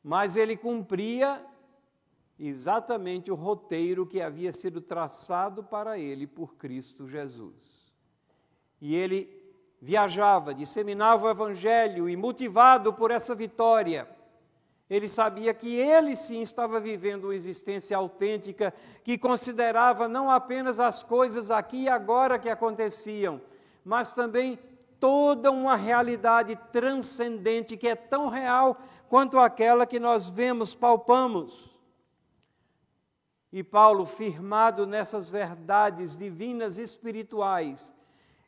Mas 0.04 0.36
ele 0.36 0.58
cumpria 0.58 1.44
exatamente 2.38 3.32
o 3.32 3.36
roteiro 3.36 4.06
que 4.06 4.22
havia 4.22 4.52
sido 4.52 4.82
traçado 4.82 5.64
para 5.64 5.98
ele 5.98 6.28
por 6.28 6.56
Cristo 6.56 7.08
Jesus. 7.08 7.92
E 8.82 8.96
ele 8.96 9.42
viajava, 9.82 10.54
disseminava 10.54 11.26
o 11.26 11.30
Evangelho 11.30 12.10
e, 12.10 12.16
motivado 12.16 12.94
por 12.94 13.12
essa 13.12 13.36
vitória, 13.36 14.08
ele 14.90 15.08
sabia 15.08 15.54
que 15.54 15.74
ele 15.74 16.16
sim 16.16 16.42
estava 16.42 16.80
vivendo 16.80 17.26
uma 17.26 17.36
existência 17.36 17.96
autêntica, 17.96 18.74
que 19.04 19.18
considerava 19.18 20.08
não 20.08 20.30
apenas 20.30 20.80
as 20.80 21.04
coisas 21.04 21.50
aqui 21.50 21.84
e 21.84 21.90
agora 21.90 22.38
que 22.38 22.50
aconteciam, 22.50 23.42
mas 23.84 24.14
também 24.14 24.60
toda 25.04 25.52
uma 25.52 25.76
realidade 25.76 26.56
transcendente 26.72 27.76
que 27.76 27.90
é 27.90 27.94
tão 27.94 28.30
real 28.30 28.82
quanto 29.10 29.38
aquela 29.38 29.86
que 29.86 30.00
nós 30.00 30.30
vemos, 30.30 30.74
palpamos. 30.74 31.70
E 33.52 33.62
Paulo, 33.62 34.06
firmado 34.06 34.88
nessas 34.88 35.30
verdades 35.30 36.16
divinas 36.16 36.78
espirituais, 36.78 37.94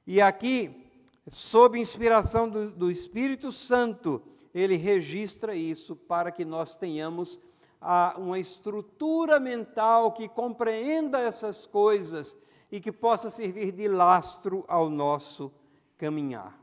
e 0.07 0.21
aqui, 0.21 0.89
sob 1.27 1.77
inspiração 1.77 2.47
do, 2.47 2.71
do 2.71 2.89
Espírito 2.89 3.51
Santo, 3.51 4.23
ele 4.53 4.77
registra 4.77 5.53
isso 5.53 5.93
para 5.93 6.31
que 6.31 6.45
nós 6.45 6.77
tenhamos 6.77 7.37
a, 7.81 8.15
uma 8.17 8.39
estrutura 8.39 9.41
mental 9.41 10.13
que 10.13 10.29
compreenda 10.29 11.19
essas 11.19 11.65
coisas 11.65 12.37
e 12.71 12.79
que 12.79 12.93
possa 12.93 13.29
servir 13.29 13.73
de 13.73 13.89
lastro 13.89 14.63
ao 14.69 14.89
nosso 14.89 15.51
caminhar. 15.97 16.59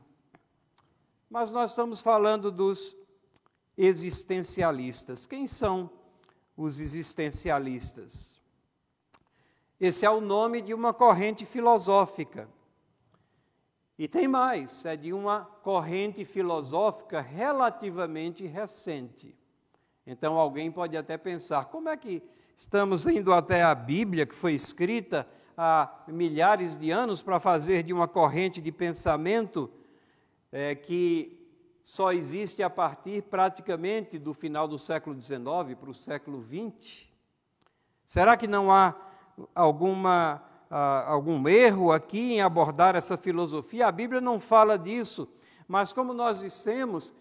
Mas 1.29 1.51
nós 1.51 1.71
estamos 1.71 2.01
falando 2.01 2.51
dos 2.51 2.95
existencialistas. 3.77 5.25
Quem 5.25 5.47
são 5.47 5.89
os 6.55 6.79
existencialistas? 6.79 8.39
Esse 9.79 10.05
é 10.05 10.09
o 10.09 10.21
nome 10.21 10.61
de 10.61 10.73
uma 10.73 10.93
corrente 10.93 11.45
filosófica 11.45 12.47
e 13.97 14.07
tem 14.07 14.27
mais, 14.27 14.85
é 14.85 14.95
de 14.95 15.13
uma 15.13 15.45
corrente 15.61 16.25
filosófica 16.25 17.21
relativamente 17.21 18.45
recente. 18.45 19.35
Então 20.05 20.37
alguém 20.37 20.71
pode 20.71 20.97
até 20.97 21.17
pensar: 21.17 21.65
como 21.65 21.89
é 21.89 21.95
que 21.95 22.23
estamos 22.57 23.05
indo 23.05 23.31
até 23.33 23.61
a 23.63 23.75
Bíblia, 23.75 24.25
que 24.25 24.35
foi 24.35 24.53
escrita 24.53 25.27
há 25.57 26.03
milhares 26.07 26.77
de 26.77 26.91
anos, 26.91 27.21
para 27.21 27.39
fazer 27.39 27.83
de 27.83 27.93
uma 27.93 28.07
corrente 28.07 28.61
de 28.61 28.71
pensamento 28.71 29.69
é, 30.51 30.75
que 30.75 31.39
só 31.83 32.11
existe 32.11 32.63
a 32.63 32.69
partir 32.69 33.23
praticamente 33.23 34.17
do 34.17 34.33
final 34.33 34.67
do 34.67 34.79
século 34.79 35.19
XIX 35.21 35.77
para 35.79 35.89
o 35.89 35.93
século 35.93 36.43
XX? 36.43 37.07
Será 38.05 38.37
que 38.37 38.47
não 38.47 38.71
há 38.71 38.95
alguma, 39.53 40.41
uh, 40.69 41.09
algum 41.09 41.47
erro 41.47 41.91
aqui 41.91 42.33
em 42.33 42.41
abordar 42.41 42.95
essa 42.95 43.17
filosofia? 43.17 43.87
A 43.87 43.91
Bíblia 43.91 44.21
não 44.21 44.39
fala 44.39 44.77
disso, 44.77 45.27
mas 45.67 45.91
como 45.91 46.13
nós 46.13 46.39
dissemos, 46.39 47.13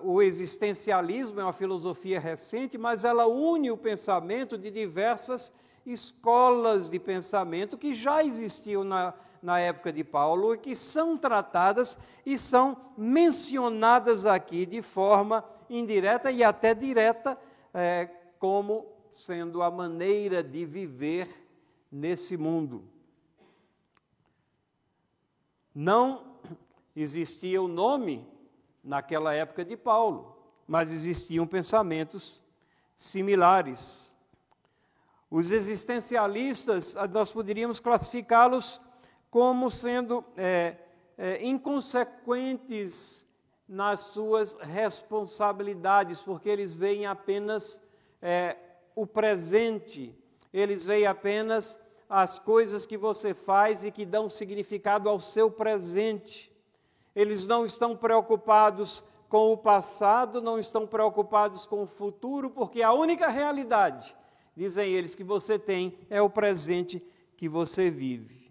o 0.00 0.20
existencialismo 0.20 1.40
é 1.40 1.44
uma 1.44 1.52
filosofia 1.52 2.18
recente, 2.18 2.76
mas 2.76 3.04
ela 3.04 3.26
une 3.26 3.70
o 3.70 3.76
pensamento 3.76 4.58
de 4.58 4.70
diversas 4.70 5.52
escolas 5.92 6.90
de 6.90 6.98
pensamento 6.98 7.78
que 7.78 7.92
já 7.92 8.24
existiam 8.24 8.84
na, 8.84 9.14
na 9.42 9.58
época 9.58 9.92
de 9.92 10.04
Paulo 10.04 10.54
e 10.54 10.58
que 10.58 10.74
são 10.74 11.16
tratadas 11.16 11.98
e 12.24 12.36
são 12.36 12.76
mencionadas 12.96 14.26
aqui 14.26 14.66
de 14.66 14.82
forma 14.82 15.44
indireta 15.70 16.30
e 16.30 16.42
até 16.42 16.74
direta, 16.74 17.38
é, 17.72 18.06
como 18.38 18.86
sendo 19.12 19.62
a 19.62 19.70
maneira 19.70 20.42
de 20.42 20.64
viver 20.64 21.28
nesse 21.90 22.36
mundo. 22.36 22.84
Não 25.74 26.36
existia 26.94 27.62
o 27.62 27.68
nome 27.68 28.26
naquela 28.82 29.32
época 29.34 29.64
de 29.64 29.76
Paulo, 29.76 30.36
mas 30.66 30.90
existiam 30.92 31.46
pensamentos 31.46 32.42
similares. 32.96 34.14
Os 35.30 35.52
existencialistas, 35.52 36.96
nós 37.12 37.30
poderíamos 37.30 37.80
classificá-los 37.80 38.80
como 39.30 39.70
sendo 39.70 40.24
é, 40.36 40.76
é, 41.18 41.44
inconsequentes 41.44 43.26
nas 43.68 44.00
suas 44.00 44.54
responsabilidades, 44.60 46.22
porque 46.22 46.48
eles 46.48 46.74
veem 46.74 47.04
apenas 47.04 47.78
é, 48.22 48.56
o 48.94 49.06
presente, 49.06 50.16
eles 50.52 50.86
veem 50.86 51.06
apenas 51.06 51.78
as 52.08 52.38
coisas 52.38 52.86
que 52.86 52.96
você 52.96 53.34
faz 53.34 53.84
e 53.84 53.90
que 53.90 54.06
dão 54.06 54.30
significado 54.30 55.10
ao 55.10 55.20
seu 55.20 55.50
presente. 55.50 56.50
Eles 57.14 57.46
não 57.46 57.66
estão 57.66 57.94
preocupados 57.94 59.04
com 59.28 59.52
o 59.52 59.58
passado, 59.58 60.40
não 60.40 60.58
estão 60.58 60.86
preocupados 60.86 61.66
com 61.66 61.82
o 61.82 61.86
futuro, 61.86 62.48
porque 62.48 62.82
a 62.82 62.94
única 62.94 63.28
realidade, 63.28 64.16
dizem 64.58 64.92
eles, 64.92 65.14
que 65.14 65.22
você 65.22 65.56
tem 65.56 65.96
é 66.10 66.20
o 66.20 66.28
presente 66.28 67.00
que 67.36 67.48
você 67.48 67.88
vive. 67.88 68.50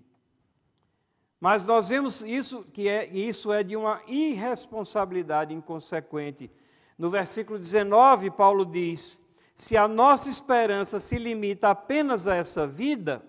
Mas 1.38 1.66
nós 1.66 1.90
vemos 1.90 2.22
isso 2.22 2.64
que 2.64 2.88
é 2.88 3.06
isso 3.06 3.52
é 3.52 3.62
de 3.62 3.76
uma 3.76 4.02
irresponsabilidade 4.08 5.54
inconsequente. 5.54 6.50
No 6.98 7.10
versículo 7.10 7.60
19, 7.60 8.32
Paulo 8.32 8.66
diz: 8.66 9.22
se 9.54 9.76
a 9.76 9.86
nossa 9.86 10.30
esperança 10.30 10.98
se 10.98 11.18
limita 11.18 11.70
apenas 11.70 12.26
a 12.26 12.36
essa 12.36 12.66
vida, 12.66 13.22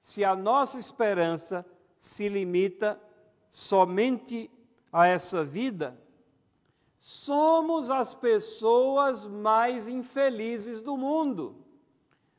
se 0.00 0.24
a 0.24 0.34
nossa 0.34 0.78
esperança 0.78 1.64
se 1.96 2.28
limita 2.28 3.00
somente 3.50 4.50
a 4.92 5.06
essa 5.06 5.44
vida, 5.44 5.96
somos 7.00 7.88
as 7.88 8.12
pessoas 8.12 9.26
mais 9.26 9.88
infelizes 9.88 10.82
do 10.82 10.98
mundo. 10.98 11.56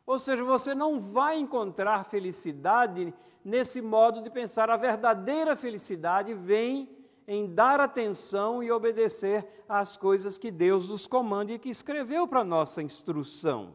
Ou 0.05 0.19
seja, 0.19 0.43
você 0.43 0.75
não 0.75 0.99
vai 0.99 1.39
encontrar 1.39 2.05
felicidade 2.05 3.11
nesse 3.43 3.81
modo 3.81 4.21
de 4.21 4.29
pensar. 4.29 4.69
A 4.69 4.77
verdadeira 4.77 5.55
felicidade 5.55 6.35
vem 6.35 6.87
em 7.27 7.51
dar 7.51 7.79
atenção 7.79 8.61
e 8.61 8.71
obedecer 8.71 9.47
às 9.67 9.97
coisas 9.97 10.37
que 10.37 10.51
Deus 10.51 10.89
nos 10.89 11.07
comanda 11.07 11.53
e 11.53 11.59
que 11.59 11.69
escreveu 11.69 12.27
para 12.27 12.43
nossa 12.43 12.83
instrução. 12.83 13.73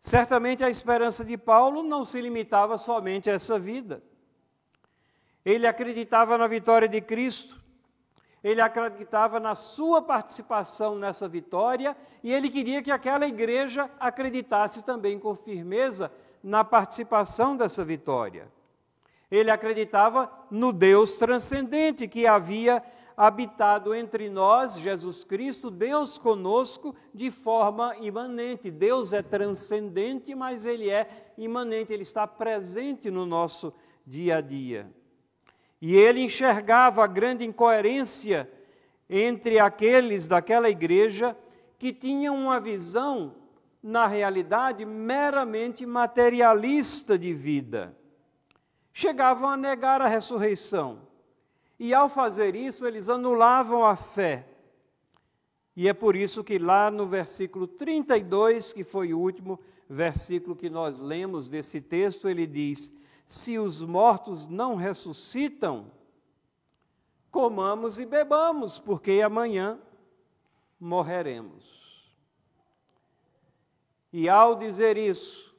Certamente 0.00 0.64
a 0.64 0.68
esperança 0.68 1.24
de 1.24 1.38
Paulo 1.38 1.82
não 1.82 2.04
se 2.04 2.20
limitava 2.20 2.76
somente 2.76 3.30
a 3.30 3.34
essa 3.34 3.58
vida. 3.58 4.02
Ele 5.44 5.66
acreditava 5.66 6.36
na 6.36 6.46
vitória 6.46 6.88
de 6.88 7.00
Cristo, 7.00 7.59
ele 8.42 8.60
acreditava 8.60 9.38
na 9.38 9.54
sua 9.54 10.00
participação 10.00 10.96
nessa 10.96 11.28
vitória 11.28 11.96
e 12.22 12.32
ele 12.32 12.48
queria 12.48 12.82
que 12.82 12.90
aquela 12.90 13.26
igreja 13.26 13.90
acreditasse 14.00 14.82
também 14.84 15.18
com 15.18 15.34
firmeza 15.34 16.10
na 16.42 16.64
participação 16.64 17.56
dessa 17.56 17.84
vitória. 17.84 18.48
Ele 19.30 19.50
acreditava 19.50 20.30
no 20.50 20.72
Deus 20.72 21.16
transcendente 21.16 22.08
que 22.08 22.26
havia 22.26 22.82
habitado 23.16 23.94
entre 23.94 24.30
nós, 24.30 24.78
Jesus 24.78 25.22
Cristo, 25.22 25.70
Deus 25.70 26.16
conosco 26.16 26.96
de 27.14 27.30
forma 27.30 27.94
imanente. 27.98 28.70
Deus 28.70 29.12
é 29.12 29.22
transcendente, 29.22 30.34
mas 30.34 30.64
ele 30.64 30.88
é 30.88 31.32
imanente, 31.36 31.92
ele 31.92 32.02
está 32.02 32.26
presente 32.26 33.10
no 33.10 33.26
nosso 33.26 33.74
dia 34.06 34.38
a 34.38 34.40
dia. 34.40 34.90
E 35.80 35.96
ele 35.96 36.20
enxergava 36.20 37.02
a 37.02 37.06
grande 37.06 37.44
incoerência 37.44 38.50
entre 39.08 39.58
aqueles 39.58 40.26
daquela 40.28 40.68
igreja 40.68 41.36
que 41.78 41.92
tinham 41.92 42.36
uma 42.36 42.60
visão 42.60 43.34
na 43.82 44.06
realidade, 44.06 44.84
meramente 44.84 45.86
materialista 45.86 47.18
de 47.18 47.32
vida. 47.32 47.96
Chegavam 48.92 49.48
a 49.48 49.56
negar 49.56 50.02
a 50.02 50.06
ressurreição. 50.06 51.08
E 51.78 51.94
ao 51.94 52.08
fazer 52.08 52.54
isso, 52.54 52.86
eles 52.86 53.08
anulavam 53.08 53.86
a 53.86 53.96
fé. 53.96 54.46
E 55.74 55.88
é 55.88 55.94
por 55.94 56.14
isso 56.14 56.44
que 56.44 56.58
lá 56.58 56.90
no 56.90 57.06
versículo 57.06 57.66
32, 57.66 58.74
que 58.74 58.84
foi 58.84 59.14
o 59.14 59.18
último 59.18 59.58
versículo 59.88 60.54
que 60.54 60.68
nós 60.68 61.00
lemos 61.00 61.48
desse 61.48 61.80
texto, 61.80 62.28
ele 62.28 62.46
diz: 62.46 62.92
Se 63.30 63.60
os 63.60 63.80
mortos 63.80 64.48
não 64.48 64.74
ressuscitam, 64.74 65.86
comamos 67.30 67.96
e 67.96 68.04
bebamos, 68.04 68.80
porque 68.80 69.22
amanhã 69.24 69.78
morreremos. 70.80 72.10
E 74.12 74.28
ao 74.28 74.56
dizer 74.56 74.96
isso, 74.96 75.54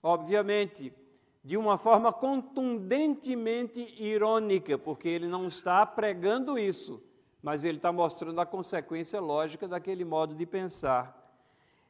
obviamente, 0.00 0.94
de 1.42 1.56
uma 1.56 1.76
forma 1.76 2.12
contundentemente 2.12 3.80
irônica, 4.00 4.78
porque 4.78 5.08
ele 5.08 5.26
não 5.26 5.48
está 5.48 5.84
pregando 5.84 6.56
isso, 6.56 7.02
mas 7.42 7.64
ele 7.64 7.78
está 7.78 7.90
mostrando 7.90 8.40
a 8.40 8.46
consequência 8.46 9.20
lógica 9.20 9.66
daquele 9.66 10.04
modo 10.04 10.32
de 10.32 10.46
pensar. 10.46 11.36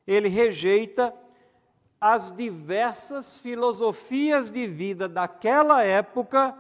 Ele 0.07 0.29
rejeita 0.31 1.15
as 2.01 2.31
diversas 2.33 3.41
filosofias 3.41 4.51
de 4.51 4.67
vida 4.67 5.09
daquela 5.09 5.83
época 5.83 6.57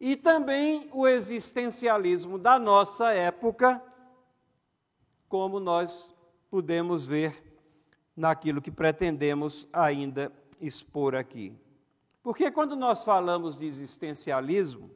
e 0.00 0.16
também 0.16 0.88
o 0.92 1.06
existencialismo 1.06 2.38
da 2.38 2.58
nossa 2.58 3.12
época, 3.12 3.82
como 5.28 5.60
nós 5.60 6.10
podemos 6.50 7.06
ver 7.06 7.50
naquilo 8.16 8.62
que 8.62 8.70
pretendemos 8.70 9.68
ainda 9.72 10.32
expor 10.60 11.14
aqui. 11.14 11.54
Porque 12.22 12.50
quando 12.50 12.76
nós 12.76 13.04
falamos 13.04 13.56
de 13.56 13.66
existencialismo, 13.66 14.90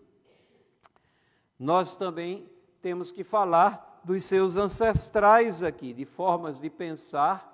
nós 1.58 1.96
também 1.96 2.48
temos 2.80 3.10
que 3.10 3.24
falar 3.24 4.00
dos 4.04 4.24
seus 4.24 4.56
ancestrais 4.56 5.62
aqui, 5.62 5.92
de 5.92 6.04
formas 6.04 6.60
de 6.60 6.68
pensar 6.68 7.53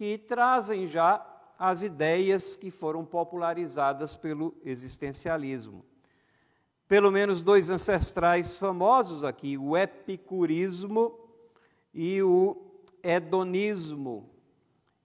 que 0.00 0.16
trazem 0.16 0.86
já 0.86 1.22
as 1.58 1.82
ideias 1.82 2.56
que 2.56 2.70
foram 2.70 3.04
popularizadas 3.04 4.16
pelo 4.16 4.56
existencialismo. 4.64 5.84
Pelo 6.88 7.10
menos 7.10 7.42
dois 7.42 7.68
ancestrais 7.68 8.56
famosos 8.56 9.22
aqui, 9.22 9.58
o 9.58 9.76
epicurismo 9.76 11.20
e 11.92 12.22
o 12.22 12.56
hedonismo 13.02 14.30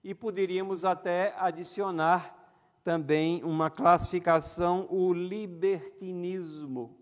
e 0.02 0.14
poderíamos 0.14 0.82
até 0.82 1.34
adicionar 1.36 2.34
também 2.82 3.44
uma 3.44 3.68
classificação, 3.68 4.86
o 4.88 5.12
libertinismo. 5.12 6.96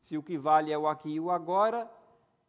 Se 0.00 0.18
o 0.18 0.22
que 0.22 0.36
vale 0.36 0.72
é 0.72 0.78
o 0.78 0.88
aqui 0.88 1.10
e 1.10 1.20
o 1.20 1.30
agora, 1.30 1.88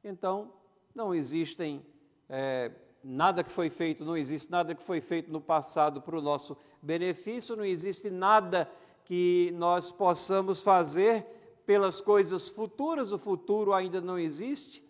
então 0.03 0.51
não 0.95 1.13
existem 1.13 1.85
é, 2.27 2.71
nada 3.03 3.43
que 3.43 3.51
foi 3.51 3.69
feito, 3.69 4.03
não 4.03 4.17
existe 4.17 4.51
nada 4.51 4.75
que 4.75 4.83
foi 4.83 4.99
feito 4.99 5.31
no 5.31 5.41
passado 5.41 6.01
para 6.01 6.17
o 6.17 6.21
nosso 6.21 6.57
benefício, 6.81 7.55
não 7.55 7.65
existe 7.65 8.09
nada 8.09 8.69
que 9.05 9.53
nós 9.55 9.91
possamos 9.91 10.61
fazer 10.61 11.25
pelas 11.65 12.01
coisas 12.01 12.49
futuras, 12.49 13.11
o 13.11 13.17
futuro 13.17 13.73
ainda 13.73 14.01
não 14.01 14.17
existe. 14.17 14.83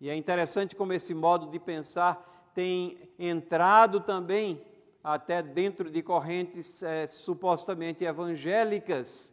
E 0.00 0.08
é 0.08 0.14
interessante 0.14 0.76
como 0.76 0.92
esse 0.92 1.14
modo 1.14 1.50
de 1.50 1.58
pensar 1.58 2.50
tem 2.54 3.10
entrado 3.18 4.00
também 4.00 4.62
até 5.02 5.42
dentro 5.42 5.90
de 5.90 6.02
correntes 6.02 6.82
é, 6.82 7.06
supostamente 7.06 8.04
evangélicas, 8.04 9.32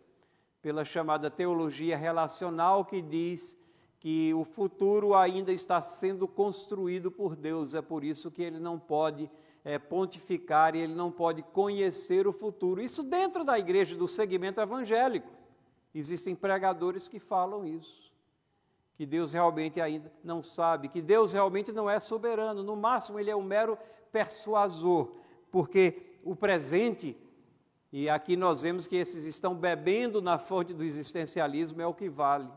pela 0.61 0.83
chamada 0.83 1.29
teologia 1.29 1.95
relacional, 1.95 2.85
que 2.85 3.01
diz 3.01 3.55
que 4.05 4.31
o 4.35 4.43
futuro 4.43 5.15
ainda 5.15 5.51
está 5.51 5.81
sendo 5.81 6.27
construído 6.27 7.09
por 7.09 7.35
Deus, 7.35 7.73
é 7.73 7.81
por 7.81 8.03
isso 8.03 8.29
que 8.29 8.43
ele 8.43 8.59
não 8.59 8.77
pode 8.77 9.27
é, 9.63 9.79
pontificar 9.79 10.75
e 10.75 10.79
ele 10.79 10.93
não 10.93 11.11
pode 11.11 11.41
conhecer 11.41 12.27
o 12.27 12.31
futuro. 12.31 12.79
Isso 12.79 13.01
dentro 13.01 13.43
da 13.43 13.57
igreja, 13.57 13.95
do 13.95 14.07
segmento 14.07 14.61
evangélico. 14.61 15.27
Existem 15.91 16.35
pregadores 16.35 17.07
que 17.07 17.17
falam 17.17 17.65
isso. 17.65 18.13
Que 18.95 19.07
Deus 19.07 19.33
realmente 19.33 19.81
ainda 19.81 20.13
não 20.23 20.43
sabe, 20.43 20.87
que 20.87 21.01
Deus 21.01 21.33
realmente 21.33 21.71
não 21.71 21.89
é 21.89 21.99
soberano, 21.99 22.61
no 22.61 22.75
máximo 22.75 23.19
ele 23.19 23.31
é 23.31 23.35
um 23.35 23.41
mero 23.41 23.75
persuasor, 24.11 25.13
porque 25.51 26.19
o 26.23 26.35
presente, 26.35 27.17
e 27.91 28.07
aqui 28.07 28.37
nós 28.37 28.61
vemos 28.61 28.85
que 28.85 28.97
esses 28.97 29.23
estão 29.23 29.55
bebendo 29.55 30.21
na 30.21 30.37
fonte 30.37 30.75
do 30.75 30.83
existencialismo, 30.83 31.81
é 31.81 31.87
o 31.87 31.93
que 31.95 32.07
vale. 32.07 32.47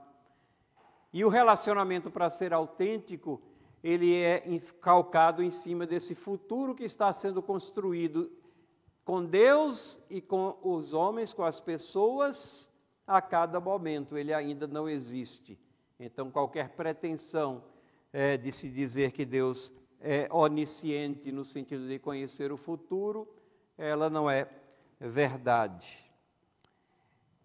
E 1.13 1.25
o 1.25 1.29
relacionamento, 1.29 2.11
para 2.11 2.29
ser 2.31 2.53
autêntico, 2.53 3.41
ele 3.83 4.15
é 4.15 4.43
calcado 4.81 5.43
em 5.43 5.51
cima 5.51 5.87
desse 5.87 6.15
futuro 6.15 6.75
que 6.75 6.85
está 6.85 7.13
sendo 7.13 7.43
construído 7.43 8.31
com 9.05 9.25
Deus 9.25 9.99
e 10.11 10.21
com 10.21 10.59
os 10.63 10.93
homens, 10.93 11.33
com 11.33 11.43
as 11.43 11.61
pessoas, 11.61 12.71
a 13.07 13.23
cada 13.23 13.59
momento. 13.59 14.19
Ele 14.19 14.35
ainda 14.35 14.67
não 14.67 14.89
existe. 14.89 15.59
Então, 15.99 16.31
qualquer 16.31 16.71
pretensão 16.71 17.65
é, 18.13 18.37
de 18.37 18.53
se 18.53 18.69
dizer 18.69 19.13
que 19.13 19.25
Deus 19.25 19.73
é 20.01 20.29
onisciente 20.31 21.33
no 21.33 21.45
sentido 21.45 21.89
de 21.89 21.99
conhecer 21.99 22.53
o 22.53 22.57
futuro, 22.57 23.27
ela 23.77 24.11
não 24.11 24.31
é 24.31 24.49
verdade. 25.01 26.09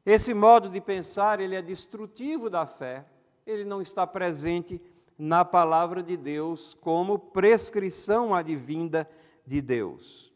Esse 0.06 0.34
modo 0.34 0.70
de 0.70 0.82
pensar, 0.82 1.40
ele 1.40 1.56
é 1.56 1.62
destrutivo 1.62 2.50
da 2.50 2.66
fé, 2.66 3.06
ele 3.46 3.64
não 3.64 3.82
está 3.82 4.06
presente 4.08 4.82
na 5.18 5.46
palavra 5.46 6.02
de 6.02 6.18
Deus 6.18 6.74
como 6.82 7.20
prescrição 7.20 8.34
advinda 8.34 9.10
de 9.46 9.62
Deus. 9.62 10.34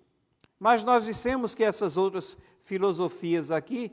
Mas 0.60 0.84
nós 0.84 1.06
dissemos 1.06 1.56
que 1.56 1.64
essas 1.64 1.98
outras 1.98 2.38
filosofias 2.62 3.52
aqui, 3.52 3.92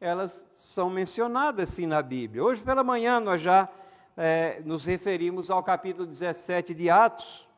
elas 0.00 0.46
são 0.52 0.88
mencionadas 0.88 1.68
sim 1.70 1.86
na 1.86 2.02
Bíblia. 2.02 2.42
Hoje 2.42 2.62
pela 2.62 2.84
manhã 2.84 3.20
nós 3.20 3.40
já 3.40 3.68
é, 4.16 4.60
nos 4.64 4.84
referimos 4.84 5.50
ao 5.50 5.62
capítulo 5.62 6.06
17 6.06 6.74
de 6.74 6.88
Atos, 6.88 7.48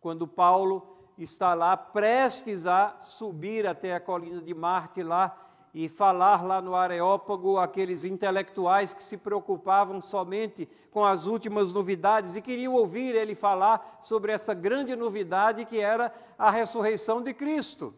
quando 0.00 0.26
Paulo 0.26 0.86
está 1.18 1.54
lá 1.54 1.76
prestes 1.76 2.66
a 2.66 2.96
subir 3.00 3.66
até 3.66 3.94
a 3.94 4.00
colina 4.00 4.40
de 4.40 4.54
Marte 4.54 5.02
lá 5.02 5.43
e 5.74 5.88
falar 5.88 6.44
lá 6.44 6.62
no 6.62 6.76
Areópago 6.76 7.58
aqueles 7.58 8.04
intelectuais 8.04 8.94
que 8.94 9.02
se 9.02 9.16
preocupavam 9.16 10.00
somente 10.00 10.68
com 10.92 11.04
as 11.04 11.26
últimas 11.26 11.72
novidades 11.72 12.36
e 12.36 12.40
queriam 12.40 12.74
ouvir 12.74 13.16
ele 13.16 13.34
falar 13.34 13.98
sobre 14.00 14.30
essa 14.30 14.54
grande 14.54 14.94
novidade 14.94 15.64
que 15.64 15.80
era 15.80 16.14
a 16.38 16.48
ressurreição 16.48 17.20
de 17.20 17.34
Cristo. 17.34 17.92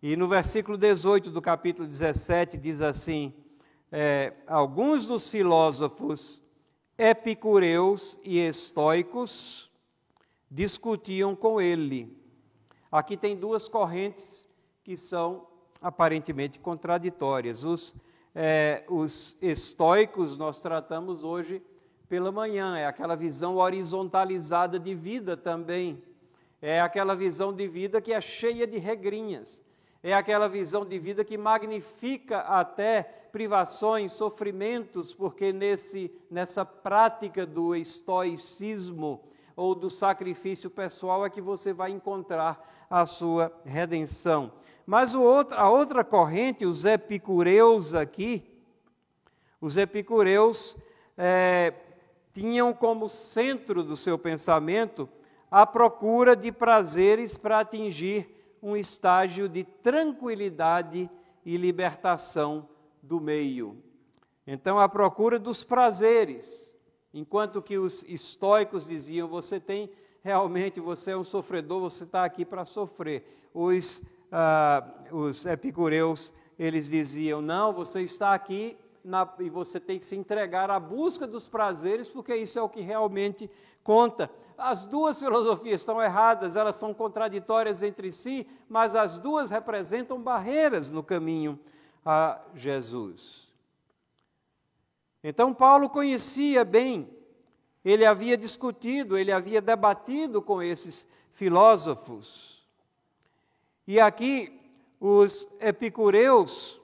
E 0.00 0.14
no 0.14 0.28
versículo 0.28 0.78
18 0.78 1.32
do 1.32 1.42
capítulo 1.42 1.88
17 1.88 2.56
diz 2.56 2.80
assim: 2.80 3.34
é, 3.90 4.34
alguns 4.46 5.08
dos 5.08 5.28
filósofos 5.28 6.40
epicureus 6.96 8.16
e 8.22 8.38
estoicos 8.38 9.68
discutiam 10.48 11.34
com 11.34 11.60
ele. 11.60 12.16
Aqui 12.90 13.16
tem 13.16 13.36
duas 13.36 13.68
correntes 13.68 14.48
que 14.84 14.96
são 14.96 15.48
aparentemente 15.80 16.58
contraditórias. 16.58 17.64
Os, 17.64 17.94
é, 18.34 18.84
os 18.88 19.36
estoicos 19.40 20.36
nós 20.38 20.60
tratamos 20.60 21.24
hoje 21.24 21.62
pela 22.08 22.32
manhã, 22.32 22.76
é 22.76 22.86
aquela 22.86 23.14
visão 23.14 23.56
horizontalizada 23.56 24.78
de 24.78 24.94
vida 24.94 25.36
também. 25.36 26.02
É 26.60 26.80
aquela 26.80 27.14
visão 27.14 27.52
de 27.52 27.68
vida 27.68 28.00
que 28.00 28.12
é 28.12 28.20
cheia 28.20 28.66
de 28.66 28.78
regrinhas. 28.78 29.62
É 30.02 30.14
aquela 30.14 30.48
visão 30.48 30.84
de 30.84 30.98
vida 30.98 31.24
que 31.24 31.36
magnifica 31.36 32.40
até 32.40 33.02
privações, 33.30 34.12
sofrimentos, 34.12 35.12
porque 35.12 35.52
nesse, 35.52 36.10
nessa 36.30 36.64
prática 36.64 37.44
do 37.44 37.74
estoicismo 37.74 39.20
ou 39.54 39.74
do 39.74 39.90
sacrifício 39.90 40.70
pessoal 40.70 41.26
é 41.26 41.30
que 41.30 41.40
você 41.40 41.72
vai 41.72 41.90
encontrar 41.90 42.86
a 42.88 43.04
sua 43.04 43.52
redenção. 43.64 44.52
Mas 44.88 45.14
outro, 45.14 45.54
a 45.58 45.68
outra 45.68 46.02
corrente, 46.02 46.64
os 46.64 46.86
epicureus 46.86 47.92
aqui, 47.92 48.42
os 49.60 49.76
epicureus 49.76 50.74
é, 51.14 51.74
tinham 52.32 52.72
como 52.72 53.06
centro 53.06 53.84
do 53.84 53.98
seu 53.98 54.18
pensamento 54.18 55.06
a 55.50 55.66
procura 55.66 56.34
de 56.34 56.50
prazeres 56.50 57.36
para 57.36 57.60
atingir 57.60 58.56
um 58.62 58.74
estágio 58.74 59.46
de 59.46 59.62
tranquilidade 59.62 61.10
e 61.44 61.56
libertação 61.58 62.66
do 63.02 63.20
meio. 63.20 63.76
Então, 64.46 64.78
a 64.78 64.88
procura 64.88 65.38
dos 65.38 65.62
prazeres, 65.62 66.74
enquanto 67.12 67.60
que 67.60 67.76
os 67.76 68.04
estoicos 68.04 68.88
diziam: 68.88 69.28
você 69.28 69.60
tem 69.60 69.90
realmente, 70.22 70.80
você 70.80 71.10
é 71.10 71.16
um 71.16 71.24
sofredor, 71.24 71.78
você 71.78 72.04
está 72.04 72.24
aqui 72.24 72.42
para 72.42 72.64
sofrer. 72.64 73.50
Os 73.52 74.00
ah, 74.30 74.86
os 75.10 75.46
epicureus, 75.46 76.32
eles 76.58 76.90
diziam: 76.90 77.40
não, 77.40 77.72
você 77.72 78.02
está 78.02 78.34
aqui 78.34 78.76
na, 79.04 79.28
e 79.38 79.48
você 79.48 79.80
tem 79.80 79.98
que 79.98 80.04
se 80.04 80.16
entregar 80.16 80.70
à 80.70 80.78
busca 80.78 81.26
dos 81.26 81.48
prazeres, 81.48 82.08
porque 82.08 82.34
isso 82.36 82.58
é 82.58 82.62
o 82.62 82.68
que 82.68 82.80
realmente 82.80 83.50
conta. 83.82 84.30
As 84.56 84.84
duas 84.84 85.18
filosofias 85.18 85.80
estão 85.80 86.02
erradas, 86.02 86.56
elas 86.56 86.76
são 86.76 86.92
contraditórias 86.92 87.82
entre 87.82 88.10
si, 88.10 88.46
mas 88.68 88.96
as 88.96 89.18
duas 89.18 89.50
representam 89.50 90.20
barreiras 90.20 90.90
no 90.90 91.02
caminho 91.02 91.58
a 92.04 92.40
Jesus. 92.54 93.48
Então, 95.22 95.54
Paulo 95.54 95.88
conhecia 95.88 96.64
bem, 96.64 97.08
ele 97.84 98.04
havia 98.04 98.36
discutido, 98.36 99.16
ele 99.16 99.32
havia 99.32 99.60
debatido 99.60 100.42
com 100.42 100.62
esses 100.62 101.06
filósofos. 101.32 102.57
E 103.88 103.98
aqui 103.98 104.52
os 105.00 105.48
epicureus, 105.58 106.78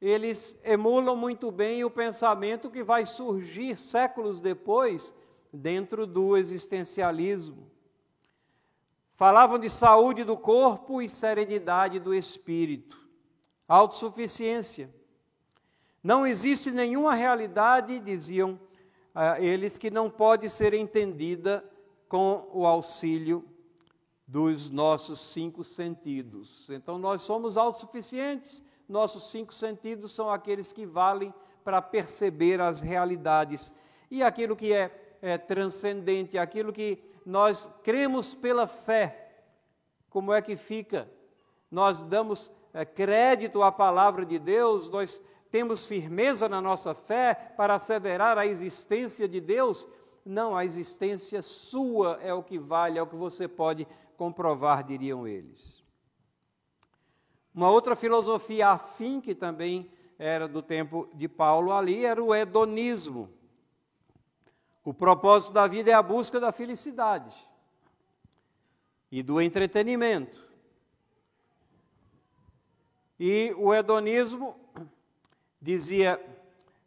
eles 0.00 0.56
emulam 0.62 1.16
muito 1.16 1.50
bem 1.50 1.82
o 1.82 1.90
pensamento 1.90 2.70
que 2.70 2.84
vai 2.84 3.04
surgir 3.04 3.76
séculos 3.76 4.40
depois 4.40 5.12
dentro 5.52 6.06
do 6.06 6.36
existencialismo. 6.36 7.68
Falavam 9.16 9.58
de 9.58 9.68
saúde 9.68 10.22
do 10.22 10.36
corpo 10.36 11.02
e 11.02 11.08
serenidade 11.08 11.98
do 11.98 12.14
espírito, 12.14 12.96
autossuficiência. 13.66 14.88
Não 16.00 16.24
existe 16.24 16.70
nenhuma 16.70 17.12
realidade, 17.12 17.98
diziam 17.98 18.52
uh, 19.16 19.42
eles, 19.42 19.78
que 19.78 19.90
não 19.90 20.08
pode 20.08 20.48
ser 20.48 20.74
entendida 20.74 21.68
com 22.08 22.48
o 22.52 22.64
auxílio 22.64 23.49
dos 24.30 24.70
nossos 24.70 25.18
cinco 25.18 25.64
sentidos. 25.64 26.70
Então, 26.70 26.96
nós 26.96 27.22
somos 27.22 27.56
autossuficientes, 27.56 28.62
nossos 28.88 29.28
cinco 29.28 29.52
sentidos 29.52 30.12
são 30.12 30.30
aqueles 30.30 30.72
que 30.72 30.86
valem 30.86 31.34
para 31.64 31.82
perceber 31.82 32.60
as 32.60 32.80
realidades. 32.80 33.74
E 34.08 34.22
aquilo 34.22 34.54
que 34.54 34.72
é, 34.72 35.16
é 35.20 35.36
transcendente, 35.36 36.38
aquilo 36.38 36.72
que 36.72 37.02
nós 37.26 37.68
cremos 37.82 38.32
pela 38.32 38.68
fé, 38.68 39.32
como 40.08 40.32
é 40.32 40.40
que 40.40 40.54
fica? 40.54 41.10
Nós 41.68 42.04
damos 42.04 42.52
é, 42.72 42.84
crédito 42.84 43.64
à 43.64 43.72
palavra 43.72 44.24
de 44.24 44.38
Deus, 44.38 44.90
nós 44.90 45.20
temos 45.50 45.88
firmeza 45.88 46.48
na 46.48 46.60
nossa 46.60 46.94
fé 46.94 47.34
para 47.56 47.74
asseverar 47.74 48.38
a 48.38 48.46
existência 48.46 49.26
de 49.26 49.40
Deus. 49.40 49.88
Não, 50.24 50.56
a 50.56 50.64
existência 50.64 51.42
sua 51.42 52.20
é 52.22 52.32
o 52.32 52.44
que 52.44 52.60
vale, 52.60 52.96
é 52.96 53.02
o 53.02 53.06
que 53.08 53.16
você 53.16 53.48
pode 53.48 53.88
comprovar, 54.20 54.84
diriam 54.84 55.26
eles. 55.26 55.82
Uma 57.54 57.70
outra 57.70 57.96
filosofia 57.96 58.68
afim, 58.68 59.18
que 59.18 59.34
também 59.34 59.90
era 60.18 60.46
do 60.46 60.60
tempo 60.60 61.08
de 61.14 61.26
Paulo 61.26 61.72
ali, 61.72 62.04
era 62.04 62.22
o 62.22 62.34
hedonismo. 62.34 63.30
O 64.84 64.92
propósito 64.92 65.54
da 65.54 65.66
vida 65.66 65.90
é 65.90 65.94
a 65.94 66.02
busca 66.02 66.38
da 66.38 66.52
felicidade 66.52 67.34
e 69.10 69.22
do 69.22 69.40
entretenimento. 69.40 70.46
E 73.18 73.54
o 73.56 73.72
hedonismo 73.72 74.54
dizia: 75.58 76.22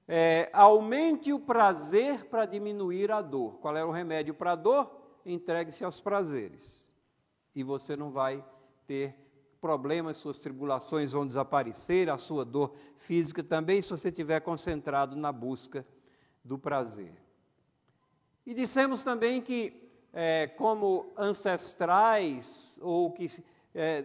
é, 0.08 0.52
aumente 0.54 1.34
o 1.34 1.39
prazer 1.39 2.26
para 2.26 2.46
diminuir 2.46 3.12
a 3.12 3.24
dor. 3.24 3.58
Qual 3.58 3.76
era 3.76 3.88
o 3.88 3.91
remédio 3.91 4.36
para 4.36 4.52
a 4.52 4.56
dor? 4.56 5.02
Entregue-se 5.26 5.84
aos 5.84 6.00
prazeres 6.00 6.83
e 7.56 7.63
você 7.63 7.96
não 7.96 8.12
vai 8.12 8.44
ter 8.88 9.16
problemas, 9.62 10.18
suas 10.18 10.39
tribulações 10.39 11.13
vão 11.13 11.26
desaparecer, 11.26 12.10
a 12.10 12.18
sua 12.18 12.44
dor 12.44 12.76
física 12.98 13.42
também, 13.42 13.82
se 13.82 13.89
você 13.92 14.10
estiver 14.10 14.42
concentrado 14.42 15.16
na 15.16 15.32
busca 15.32 15.86
do 16.44 16.58
prazer. 16.58 17.13
E 18.46 18.54
dissemos 18.54 19.06
também 19.06 19.42
que, 19.42 19.89
é, 20.12 20.48
como 20.48 21.13
ancestrais, 21.18 22.78
ou 22.82 23.12
que 23.12 23.28
é, 23.74 24.04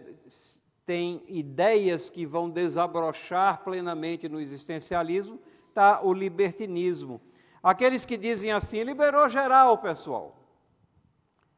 têm 0.85 1.25
ideias 1.27 2.09
que 2.09 2.25
vão 2.25 2.49
desabrochar 2.49 3.61
plenamente 3.61 4.29
no 4.29 4.39
existencialismo, 4.39 5.41
está 5.67 6.01
o 6.01 6.13
libertinismo. 6.13 7.19
Aqueles 7.61 8.05
que 8.05 8.15
dizem 8.15 8.53
assim, 8.53 8.83
liberou 8.83 9.27
geral, 9.27 9.77
pessoal. 9.79 10.37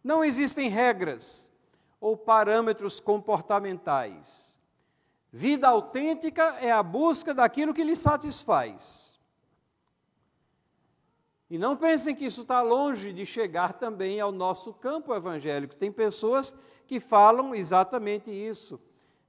Não 0.03 0.23
existem 0.23 0.69
regras 0.69 1.50
ou 2.01 2.17
parâmetros 2.17 2.99
comportamentais. 2.99 4.59
Vida 5.31 5.69
autêntica 5.69 6.57
é 6.59 6.71
a 6.71 6.83
busca 6.83 7.33
daquilo 7.33 7.73
que 7.73 7.83
lhe 7.83 7.95
satisfaz. 7.95 9.17
E 11.49 11.57
não 11.57 11.77
pensem 11.77 12.15
que 12.15 12.25
isso 12.25 12.41
está 12.41 12.61
longe 12.61 13.13
de 13.13 13.25
chegar 13.25 13.73
também 13.73 14.19
ao 14.19 14.31
nosso 14.31 14.73
campo 14.73 15.13
evangélico. 15.13 15.75
Tem 15.75 15.91
pessoas 15.91 16.55
que 16.87 16.99
falam 16.99 17.53
exatamente 17.53 18.31
isso. 18.31 18.79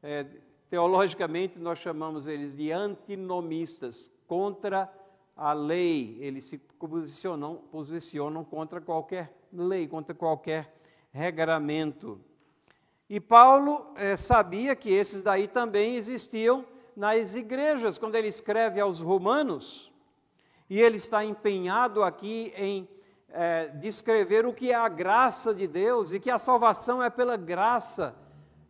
É, 0.03 0.25
teologicamente, 0.71 1.59
nós 1.59 1.79
chamamos 1.79 2.27
eles 2.27 2.57
de 2.57 2.73
antinomistas, 2.73 4.11
contra 4.27 4.91
a 5.37 5.53
lei. 5.53 6.17
Eles 6.21 6.45
se 6.45 6.57
posicionam, 6.57 7.57
posicionam 7.71 8.43
contra 8.45 8.81
qualquer 8.81 9.37
lei, 9.53 9.87
contra 9.87 10.15
qualquer 10.15 10.75
regramento. 11.13 12.21
E 13.13 13.21
Paulo 13.21 13.93
é, 13.95 14.17
sabia 14.17 14.75
que 14.75 14.91
esses 14.91 15.23
daí 15.23 15.47
também 15.47 15.97
existiam 15.97 16.65
nas 16.97 17.35
igrejas, 17.35 17.99
quando 17.99 18.15
ele 18.15 18.29
escreve 18.29 18.81
aos 18.81 19.03
Romanos, 19.03 19.93
e 20.71 20.81
ele 20.81 20.97
está 20.97 21.23
empenhado 21.23 22.03
aqui 22.03 22.55
em 22.57 22.89
é, 23.29 23.67
descrever 23.67 24.47
o 24.47 24.55
que 24.55 24.73
é 24.73 24.75
a 24.75 24.89
graça 24.89 25.53
de 25.53 25.67
Deus 25.67 26.11
e 26.11 26.19
que 26.19 26.31
a 26.31 26.39
salvação 26.39 27.03
é 27.03 27.11
pela 27.11 27.37
graça, 27.37 28.17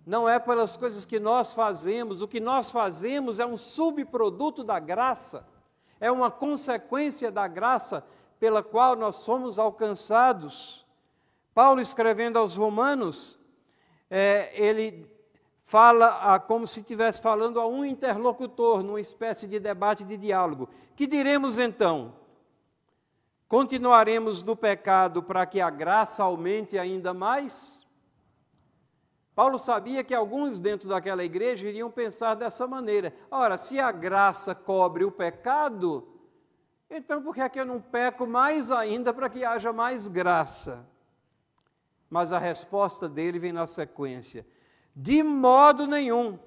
não 0.05 0.29
é 0.29 0.41
pelas 0.41 0.77
coisas 0.77 1.07
que 1.07 1.21
nós 1.21 1.55
fazemos. 1.55 2.21
O 2.21 2.27
que 2.27 2.41
nós 2.41 2.73
fazemos 2.73 3.39
é 3.39 3.47
um 3.47 3.57
subproduto 3.57 4.65
da 4.65 4.81
graça, 4.81 5.47
é 6.01 6.11
uma 6.11 6.33
consequência 6.33 7.31
da 7.31 7.47
graça 7.47 8.05
pela 8.41 8.61
qual 8.61 8.97
nós 8.97 9.15
somos 9.15 9.57
alcançados. 9.57 10.85
Paulo, 11.55 11.81
escrevendo 11.81 12.41
aos 12.41 12.57
Romanos, 12.57 13.41
é, 14.15 14.53
ele 14.55 15.11
fala 15.63 16.35
a, 16.35 16.39
como 16.39 16.67
se 16.67 16.81
estivesse 16.81 17.23
falando 17.23 17.59
a 17.59 17.67
um 17.67 17.83
interlocutor, 17.83 18.83
numa 18.83 19.01
espécie 19.01 19.49
de 19.49 19.59
debate, 19.59 20.05
de 20.05 20.19
diálogo. 20.19 20.69
Que 20.95 21.07
diremos 21.07 21.59
então? 21.59 22.13
Continuaremos 23.49 24.43
no 24.43 24.55
pecado 24.55 25.23
para 25.23 25.47
que 25.47 25.63
a 25.63 25.71
graça 25.71 26.23
aumente 26.23 26.79
ainda 26.79 27.15
mais? 27.15 27.87
Paulo 29.35 29.57
sabia 29.57 30.05
que 30.05 30.15
alguns 30.15 30.61
dentro 30.61 30.91
daquela 30.91 31.25
igreja 31.25 31.67
iriam 31.67 31.91
pensar 31.91 32.35
dessa 32.35 32.67
maneira. 32.67 33.15
Ora, 33.31 33.57
se 33.57 33.81
a 33.81 33.91
graça 33.91 34.55
cobre 34.55 35.05
o 35.05 35.11
pecado, 35.11 36.07
então 36.91 37.23
por 37.23 37.35
que 37.35 37.41
é 37.41 37.49
que 37.49 37.59
eu 37.59 37.65
não 37.65 37.81
peco 37.81 38.27
mais 38.27 38.71
ainda 38.71 39.11
para 39.15 39.31
que 39.31 39.43
haja 39.43 39.73
mais 39.73 40.07
graça? 40.07 40.87
Mas 42.13 42.31
a 42.31 42.39
resposta 42.39 43.09
dele 43.09 43.39
vem 43.39 43.53
na 43.53 43.67
sequência: 43.67 44.47
de 44.95 45.23
modo 45.23 45.87
nenhum. 45.87 46.39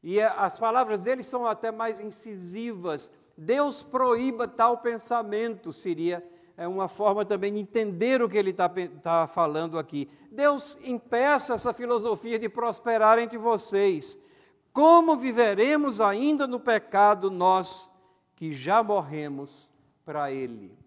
E 0.00 0.20
as 0.20 0.56
palavras 0.56 1.00
dele 1.00 1.24
são 1.24 1.44
até 1.44 1.72
mais 1.72 1.98
incisivas. 1.98 3.10
Deus 3.36 3.82
proíba 3.82 4.46
tal 4.46 4.78
pensamento, 4.78 5.72
seria 5.72 6.24
é 6.56 6.68
uma 6.68 6.86
forma 6.86 7.24
também 7.24 7.52
de 7.52 7.58
entender 7.58 8.22
o 8.22 8.28
que 8.28 8.38
ele 8.38 8.50
está 8.50 8.70
tá 9.02 9.26
falando 9.26 9.76
aqui. 9.76 10.08
Deus 10.30 10.78
impeça 10.84 11.54
essa 11.54 11.72
filosofia 11.72 12.38
de 12.38 12.48
prosperar 12.48 13.18
entre 13.18 13.36
vocês. 13.36 14.16
Como 14.72 15.16
viveremos 15.16 16.00
ainda 16.00 16.46
no 16.46 16.60
pecado 16.60 17.28
nós 17.28 17.92
que 18.36 18.52
já 18.52 18.84
morremos 18.84 19.68
para 20.04 20.30
Ele? 20.30 20.85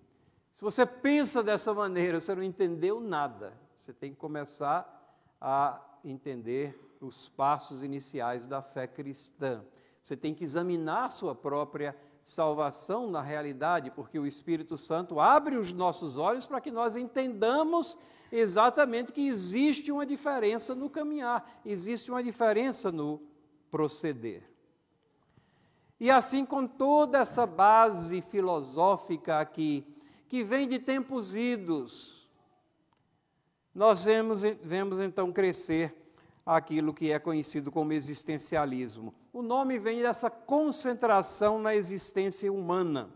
Se 0.60 0.66
você 0.66 0.86
pensa 0.86 1.42
dessa 1.42 1.74
maneira, 1.74 2.20
você 2.20 2.36
não 2.36 2.44
entendeu 2.44 3.00
nada. 3.00 3.54
Você 3.78 3.94
tem 3.94 4.12
que 4.12 4.18
começar 4.18 5.18
a 5.40 5.80
entender 6.04 6.98
os 7.00 7.30
passos 7.30 7.82
iniciais 7.82 8.46
da 8.46 8.62
fé 8.62 8.86
cristã. 8.86 9.64
Você 10.04 10.18
tem 10.18 10.36
que 10.36 10.44
examinar 10.44 11.14
sua 11.14 11.34
própria 11.34 11.96
salvação 12.26 13.10
na 13.10 13.22
realidade, 13.22 13.90
porque 13.90 14.20
o 14.20 14.28
Espírito 14.28 14.78
Santo 14.78 15.18
abre 15.18 15.56
os 15.56 15.72
nossos 15.72 16.18
olhos 16.18 16.46
para 16.46 16.60
que 16.60 16.72
nós 16.72 16.98
entendamos 16.98 17.98
exatamente 18.30 19.14
que 19.14 19.30
existe 19.30 19.94
uma 19.94 20.06
diferença 20.06 20.76
no 20.76 20.90
caminhar, 20.90 21.62
existe 21.66 22.12
uma 22.12 22.22
diferença 22.22 22.92
no 22.92 23.22
proceder. 23.72 24.44
E 25.98 26.12
assim, 26.12 26.46
com 26.46 26.68
toda 26.68 27.20
essa 27.20 27.46
base 27.46 28.20
filosófica 28.20 29.40
aqui, 29.40 29.88
que 30.30 30.44
vem 30.44 30.68
de 30.68 30.78
tempos 30.78 31.34
idos, 31.34 32.30
nós 33.74 34.06
vemos, 34.06 34.44
vemos 34.62 35.00
então 35.00 35.32
crescer 35.32 35.94
aquilo 36.46 36.94
que 36.94 37.12
é 37.12 37.18
conhecido 37.18 37.72
como 37.72 37.94
existencialismo. 37.94 39.14
O 39.34 39.42
nome 39.42 39.80
vem 39.80 40.04
dessa 40.04 40.30
concentração 40.30 41.60
na 41.60 41.76
existência 41.76 42.54
humana 42.54 43.10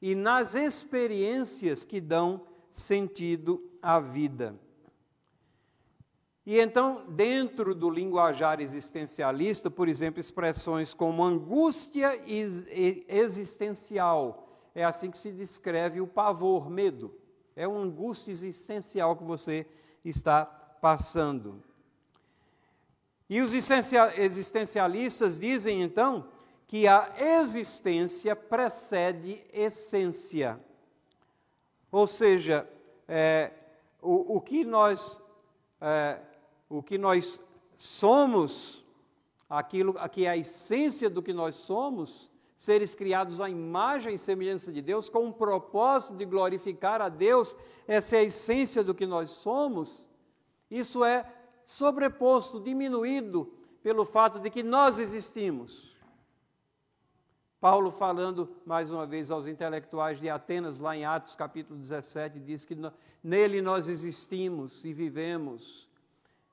e 0.00 0.14
nas 0.14 0.54
experiências 0.54 1.84
que 1.84 2.00
dão 2.00 2.46
sentido 2.72 3.62
à 3.82 4.00
vida. 4.00 4.58
E 6.46 6.58
então, 6.58 7.04
dentro 7.08 7.74
do 7.74 7.90
linguajar 7.90 8.60
existencialista, 8.60 9.70
por 9.70 9.86
exemplo, 9.86 10.20
expressões 10.20 10.94
como 10.94 11.24
angústia 11.24 12.18
existencial, 13.08 14.45
é 14.76 14.84
assim 14.84 15.10
que 15.10 15.16
se 15.16 15.32
descreve 15.32 16.02
o 16.02 16.06
pavor, 16.06 16.68
medo. 16.68 17.18
É 17.56 17.66
uma 17.66 17.80
angústia 17.80 18.30
existencial 18.30 19.16
que 19.16 19.24
você 19.24 19.66
está 20.04 20.44
passando. 20.44 21.62
E 23.26 23.40
os 23.40 23.54
existencialistas 23.54 25.40
dizem 25.40 25.82
então 25.82 26.28
que 26.66 26.86
a 26.86 27.10
existência 27.40 28.36
precede 28.36 29.42
essência. 29.50 30.60
Ou 31.90 32.06
seja, 32.06 32.68
é, 33.08 33.52
o, 34.02 34.36
o, 34.36 34.40
que 34.42 34.62
nós, 34.62 35.18
é, 35.80 36.20
o 36.68 36.82
que 36.82 36.98
nós 36.98 37.40
somos, 37.78 38.84
aquilo 39.48 39.94
que 40.10 40.26
é 40.26 40.28
a 40.28 40.36
essência 40.36 41.08
do 41.08 41.22
que 41.22 41.32
nós 41.32 41.54
somos, 41.54 42.30
seres 42.56 42.94
criados 42.94 43.40
à 43.40 43.50
imagem 43.50 44.14
e 44.14 44.18
semelhança 44.18 44.72
de 44.72 44.80
Deus, 44.80 45.10
com 45.10 45.28
o 45.28 45.32
propósito 45.32 46.16
de 46.16 46.24
glorificar 46.24 47.02
a 47.02 47.08
Deus, 47.10 47.54
essa 47.86 48.16
é 48.16 48.20
a 48.20 48.24
essência 48.24 48.82
do 48.82 48.94
que 48.94 49.06
nós 49.06 49.28
somos, 49.30 50.08
isso 50.70 51.04
é 51.04 51.30
sobreposto, 51.66 52.58
diminuído 52.58 53.52
pelo 53.82 54.04
fato 54.04 54.40
de 54.40 54.48
que 54.48 54.62
nós 54.62 54.98
existimos. 54.98 55.94
Paulo, 57.60 57.90
falando 57.90 58.48
mais 58.64 58.90
uma 58.90 59.06
vez 59.06 59.30
aos 59.30 59.46
intelectuais 59.46 60.18
de 60.18 60.28
Atenas, 60.28 60.78
lá 60.78 60.96
em 60.96 61.04
Atos 61.04 61.36
capítulo 61.36 61.78
17, 61.78 62.38
diz 62.40 62.64
que 62.64 62.76
nele 63.22 63.60
nós 63.60 63.88
existimos 63.88 64.84
e 64.84 64.92
vivemos. 64.92 65.88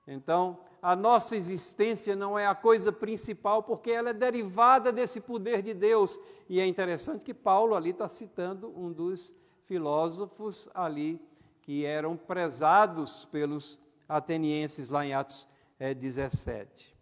Então, 0.07 0.59
a 0.83 0.97
nossa 0.97 1.37
existência 1.37 2.13
não 2.13 2.37
é 2.37 2.45
a 2.45 2.53
coisa 2.53 2.91
principal, 2.91 3.63
porque 3.63 3.89
ela 3.89 4.09
é 4.09 4.13
derivada 4.13 4.91
desse 4.91 5.21
poder 5.21 5.61
de 5.61 5.73
Deus. 5.73 6.19
E 6.49 6.59
é 6.59 6.67
interessante 6.67 7.23
que 7.23 7.33
Paulo 7.33 7.73
ali 7.73 7.91
está 7.91 8.09
citando 8.09 8.67
um 8.77 8.91
dos 8.91 9.33
filósofos 9.65 10.67
ali 10.73 11.21
que 11.61 11.85
eram 11.85 12.17
prezados 12.17 13.23
pelos 13.31 13.79
atenienses, 14.09 14.89
lá 14.89 15.05
em 15.05 15.13
Atos 15.13 15.47
é, 15.79 15.93
17. 15.93 16.93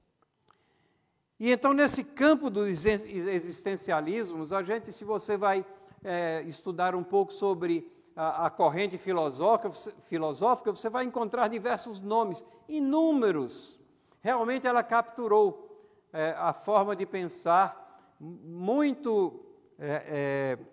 E 1.40 1.52
então, 1.52 1.74
nesse 1.74 2.04
campo 2.04 2.52
dos 2.52 2.86
existencialismos, 2.86 4.54
a 4.54 4.62
gente, 4.62 4.94
se 4.94 5.04
você 5.04 5.36
vai 5.36 5.66
é, 6.04 6.44
estudar 6.46 6.94
um 6.94 7.04
pouco 7.04 7.34
sobre 7.34 7.92
a, 8.16 8.46
a 8.46 8.50
corrente 8.50 8.98
filosófica, 8.98 9.72
filosófica, 10.02 10.74
você 10.74 10.90
vai 10.90 11.06
encontrar 11.06 11.48
diversos 11.48 12.02
nomes, 12.02 12.46
inúmeros. 12.68 13.80
Realmente 14.22 14.68
ela 14.68 14.84
capturou 14.84 15.72
é, 16.14 16.36
a 16.38 16.54
forma 16.54 16.96
de 16.96 17.06
pensar 17.06 18.16
muito. 18.20 19.46
É, 19.80 20.58
é, 20.60 20.72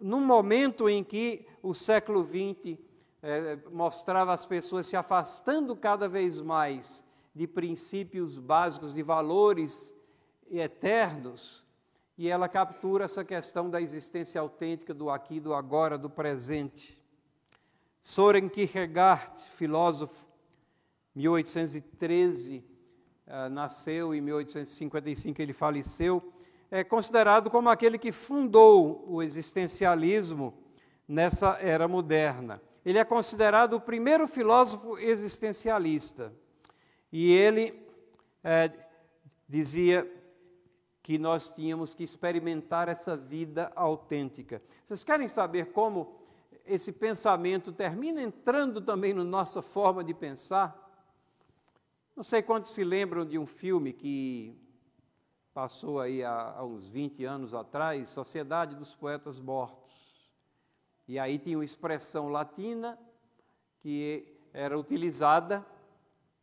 num 0.00 0.20
momento 0.20 0.88
em 0.88 1.04
que 1.04 1.46
o 1.62 1.74
século 1.74 2.24
XX 2.24 2.78
é, 3.22 3.58
mostrava 3.70 4.32
as 4.32 4.46
pessoas 4.46 4.86
se 4.86 4.96
afastando 4.96 5.76
cada 5.76 6.08
vez 6.08 6.40
mais 6.40 7.04
de 7.34 7.46
princípios 7.46 8.38
básicos, 8.38 8.94
de 8.94 9.02
valores 9.02 9.94
eternos, 10.50 11.63
e 12.16 12.28
ela 12.28 12.48
captura 12.48 13.04
essa 13.04 13.24
questão 13.24 13.68
da 13.68 13.80
existência 13.80 14.40
autêntica 14.40 14.94
do 14.94 15.10
aqui, 15.10 15.40
do 15.40 15.52
agora, 15.52 15.98
do 15.98 16.08
presente. 16.08 16.96
Soren 18.02 18.48
Kierkegaard, 18.48 19.40
filósofo, 19.56 20.26
1813, 21.14 22.58
uh, 22.58 22.62
ah, 23.26 23.48
nasceu, 23.48 24.14
em 24.14 24.20
1855 24.20 25.40
ele 25.40 25.52
faleceu, 25.52 26.32
é 26.70 26.84
considerado 26.84 27.50
como 27.50 27.68
aquele 27.68 27.98
que 27.98 28.12
fundou 28.12 29.04
o 29.08 29.22
existencialismo 29.22 30.54
nessa 31.06 31.58
era 31.60 31.86
moderna. 31.88 32.60
Ele 32.84 32.98
é 32.98 33.04
considerado 33.04 33.74
o 33.74 33.80
primeiro 33.80 34.26
filósofo 34.26 34.98
existencialista. 34.98 36.32
E 37.12 37.32
ele 37.32 37.80
é, 38.42 38.70
dizia 39.48 40.10
que 41.04 41.18
nós 41.18 41.50
tínhamos 41.50 41.94
que 41.94 42.02
experimentar 42.02 42.88
essa 42.88 43.14
vida 43.14 43.70
autêntica. 43.76 44.62
Vocês 44.86 45.04
querem 45.04 45.28
saber 45.28 45.70
como 45.70 46.18
esse 46.64 46.90
pensamento 46.92 47.70
termina 47.70 48.22
entrando 48.22 48.80
também 48.80 49.12
na 49.12 49.22
nossa 49.22 49.60
forma 49.60 50.02
de 50.02 50.14
pensar? 50.14 50.74
Não 52.16 52.24
sei 52.24 52.40
quantos 52.40 52.70
se 52.70 52.82
lembram 52.82 53.26
de 53.26 53.38
um 53.38 53.44
filme 53.44 53.92
que 53.92 54.58
passou 55.52 56.00
aí 56.00 56.24
há, 56.24 56.54
há 56.56 56.64
uns 56.64 56.88
20 56.88 57.22
anos 57.26 57.52
atrás, 57.52 58.08
Sociedade 58.08 58.74
dos 58.74 58.94
Poetas 58.94 59.38
Mortos. 59.38 60.32
E 61.06 61.18
aí 61.18 61.38
tinha 61.38 61.58
uma 61.58 61.64
expressão 61.66 62.30
latina 62.30 62.98
que 63.80 64.38
era 64.54 64.78
utilizada 64.78 65.62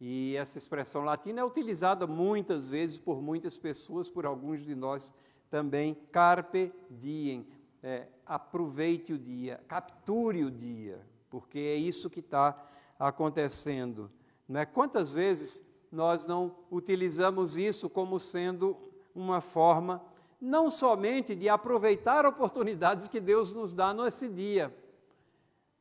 e 0.04 0.36
essa 0.36 0.58
expressão 0.58 1.04
latina 1.04 1.42
é 1.42 1.46
utilizada 1.46 2.08
muitas 2.08 2.68
vezes 2.68 2.98
por 2.98 3.22
muitas 3.22 3.56
pessoas, 3.56 4.10
por 4.10 4.26
alguns 4.26 4.66
de 4.66 4.74
nós 4.74 5.14
também. 5.48 5.96
Carpe 6.12 6.74
diem, 6.90 7.46
é, 7.84 8.08
aproveite 8.26 9.14
o 9.14 9.20
dia, 9.20 9.64
capture 9.68 10.44
o 10.44 10.50
dia, 10.50 11.06
porque 11.30 11.60
é 11.60 11.76
isso 11.76 12.10
que 12.10 12.20
está 12.20 12.68
acontecendo. 12.98 14.10
Não 14.50 14.62
é? 14.62 14.66
Quantas 14.66 15.14
vezes 15.14 15.64
nós 15.92 16.26
não 16.26 16.56
utilizamos 16.72 17.56
isso 17.56 17.88
como 17.88 18.20
sendo 18.20 18.76
uma 19.14 19.40
forma 19.40 20.04
não 20.42 20.72
somente 20.72 21.36
de 21.36 21.48
aproveitar 21.48 22.26
oportunidades 22.26 23.08
que 23.08 23.20
Deus 23.20 23.54
nos 23.54 23.72
dá 23.72 23.94
nesse 23.94 24.28
dia, 24.28 24.76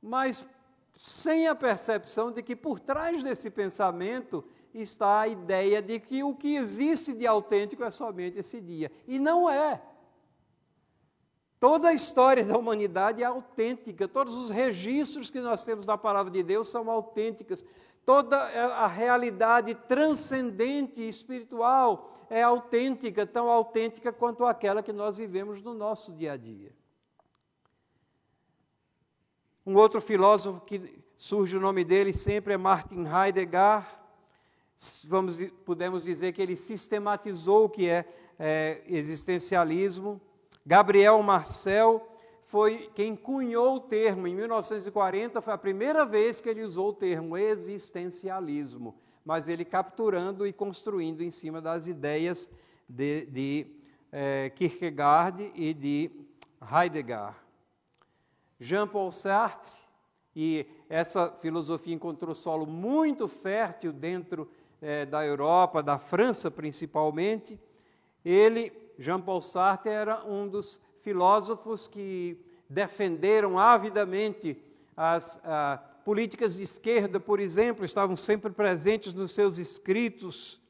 mas 0.03 0.47
sem 1.01 1.49
a 1.49 1.55
percepção 1.55 2.31
de 2.31 2.43
que 2.43 2.55
por 2.55 2.79
trás 2.79 3.23
desse 3.23 3.49
pensamento 3.49 4.45
está 4.75 5.21
a 5.21 5.29
ideia 5.29 5.81
de 5.81 5.99
que 5.99 6.23
o 6.23 6.35
que 6.35 6.57
existe 6.57 7.15
de 7.15 7.27
autêntico 7.27 7.83
é 7.83 7.91
somente 7.91 8.39
esse 8.39 8.61
dia. 8.61 8.93
E 9.09 9.19
não 9.19 9.49
é. 9.49 9.81
Toda 11.59 11.89
a 11.89 11.95
história 11.95 12.45
da 12.45 12.59
humanidade 12.59 13.23
é 13.23 13.25
autêntica, 13.25 14.07
todos 14.07 14.35
os 14.35 14.51
registros 14.51 15.31
que 15.31 15.41
nós 15.41 15.65
temos 15.65 15.87
da 15.87 15.97
palavra 15.97 16.31
de 16.31 16.43
Deus 16.43 16.69
são 16.69 16.91
autênticas. 16.91 17.65
Toda 18.05 18.37
a 18.37 18.87
realidade 18.87 19.75
transcendente 19.75 21.01
e 21.01 21.09
espiritual 21.09 22.27
é 22.29 22.43
autêntica, 22.43 23.27
tão 23.27 23.49
autêntica 23.49 24.13
quanto 24.13 24.45
aquela 24.45 24.83
que 24.83 24.93
nós 24.93 25.17
vivemos 25.17 25.63
no 25.63 25.73
nosso 25.73 26.13
dia 26.13 26.33
a 26.33 26.37
dia. 26.37 26.79
Um 29.67 29.77
outro 29.77 30.01
filósofo 30.01 30.61
que 30.63 31.03
surge 31.17 31.57
o 31.57 31.61
nome 31.61 31.85
dele 31.85 32.13
sempre 32.13 32.55
é 32.55 32.57
Martin 32.57 33.05
Heidegger. 33.05 33.85
Vamos, 35.07 35.39
podemos 35.67 36.05
dizer 36.05 36.33
que 36.33 36.41
ele 36.41 36.57
sistematizou 36.57 37.67
o 37.67 37.69
que 37.69 37.89
é, 37.89 38.07
é 38.39 38.83
existencialismo. 38.87 40.19
Gabriel 40.65 41.23
Marcel 41.23 42.07
foi 42.43 42.91
quem 42.95 43.15
cunhou 43.15 43.77
o 43.77 43.81
termo. 43.81 44.27
Em 44.27 44.35
1940 44.35 45.43
foi 45.43 45.53
a 45.53 45.59
primeira 45.59 46.07
vez 46.07 46.41
que 46.41 46.49
ele 46.49 46.65
usou 46.65 46.89
o 46.89 46.95
termo 46.95 47.37
existencialismo, 47.37 48.99
mas 49.23 49.47
ele 49.47 49.65
capturando 49.65 50.47
e 50.47 50.53
construindo 50.55 51.23
em 51.23 51.31
cima 51.31 51.61
das 51.61 51.87
ideias 51.87 52.51
de, 52.89 53.27
de 53.27 53.67
é, 54.11 54.51
Kierkegaard 54.51 55.53
e 55.55 55.75
de 55.75 56.11
Heidegger. 56.61 57.35
Jean-Paul 58.61 59.11
Sartre, 59.11 59.73
e 60.37 60.67
essa 60.89 61.31
filosofia 61.31 61.95
encontrou 61.95 62.35
solo 62.35 62.67
muito 62.67 63.27
fértil 63.27 63.93
dentro 63.93 64.49
eh, 64.81 65.07
da 65.07 65.25
Europa, 65.25 65.83
da 65.83 65.99
França 65.99 66.51
principalmente. 66.51 67.59
Ele, 68.25 68.73
Jean-Paul 68.99 69.41
Sartre, 69.41 69.91
era 69.91 70.25
um 70.25 70.47
dos 70.47 70.79
filósofos 70.99 71.89
que 71.89 72.39
defenderam 72.69 73.59
avidamente 73.59 74.63
as 74.97 75.41
ah, 75.43 75.83
políticas 76.05 76.57
de 76.57 76.63
esquerda, 76.63 77.19
por 77.19 77.41
exemplo, 77.41 77.85
estavam 77.85 78.17
sempre 78.17 78.53
presentes 78.53 79.15
nos 79.15 79.33
seus 79.33 79.59
escritos. 79.59 80.61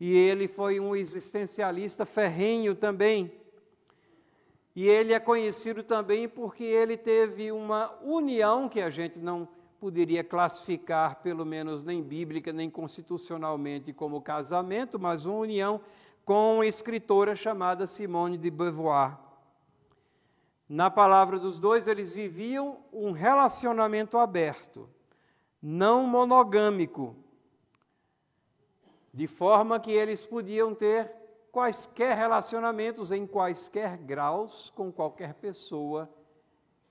E 0.00 0.14
ele 0.14 0.46
foi 0.46 0.78
um 0.78 0.94
existencialista 0.94 2.06
ferrenho 2.06 2.74
também. 2.74 3.32
E 4.78 4.88
ele 4.88 5.12
é 5.12 5.18
conhecido 5.18 5.82
também 5.82 6.28
porque 6.28 6.62
ele 6.62 6.96
teve 6.96 7.50
uma 7.50 7.92
união 8.00 8.68
que 8.68 8.80
a 8.80 8.88
gente 8.88 9.18
não 9.18 9.48
poderia 9.80 10.22
classificar, 10.22 11.16
pelo 11.20 11.44
menos 11.44 11.82
nem 11.82 12.00
bíblica, 12.00 12.52
nem 12.52 12.70
constitucionalmente, 12.70 13.92
como 13.92 14.22
casamento, 14.22 14.96
mas 14.96 15.26
uma 15.26 15.36
união 15.36 15.80
com 16.24 16.54
uma 16.54 16.66
escritora 16.66 17.34
chamada 17.34 17.88
Simone 17.88 18.38
de 18.38 18.52
Beauvoir. 18.52 19.18
Na 20.68 20.88
palavra 20.88 21.40
dos 21.40 21.58
dois, 21.58 21.88
eles 21.88 22.12
viviam 22.12 22.78
um 22.92 23.10
relacionamento 23.10 24.16
aberto, 24.16 24.88
não 25.60 26.06
monogâmico, 26.06 27.16
de 29.12 29.26
forma 29.26 29.80
que 29.80 29.90
eles 29.90 30.24
podiam 30.24 30.72
ter 30.72 31.17
quaisquer 31.58 32.16
relacionamentos 32.16 33.10
em 33.10 33.26
quaisquer 33.26 33.96
graus 33.96 34.72
com 34.76 34.92
qualquer 34.92 35.34
pessoa, 35.34 36.08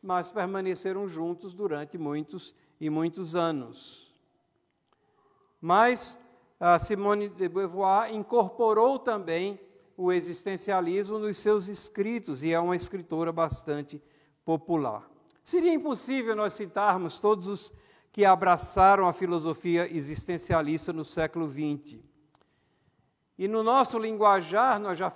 mas 0.01 0.29
permaneceram 0.29 1.07
juntos 1.07 1.53
durante 1.53 1.97
muitos 1.97 2.53
e 2.77 2.89
muitos 2.89 3.33
anos. 3.33 4.13
Mas 5.61 6.19
a 6.59 6.77
Simone 6.77 7.29
de 7.29 7.47
Beauvoir 7.47 8.13
incorporou 8.13 8.99
também 8.99 9.57
o 9.95 10.11
existencialismo 10.11 11.17
nos 11.17 11.37
seus 11.37 11.69
escritos 11.69 12.43
e 12.43 12.51
é 12.51 12.59
uma 12.59 12.75
escritora 12.75 13.31
bastante 13.31 14.03
popular. 14.43 15.09
Seria 15.45 15.73
impossível 15.73 16.35
nós 16.35 16.51
citarmos 16.51 17.21
todos 17.21 17.47
os 17.47 17.71
que 18.11 18.25
abraçaram 18.25 19.07
a 19.07 19.13
filosofia 19.13 19.87
existencialista 19.89 20.91
no 20.91 21.05
século 21.05 21.49
XX. 21.49 22.06
E 23.37 23.47
no 23.47 23.61
nosso 23.61 23.99
linguajar, 23.99 24.79
nós 24.79 24.97
já 24.97 25.11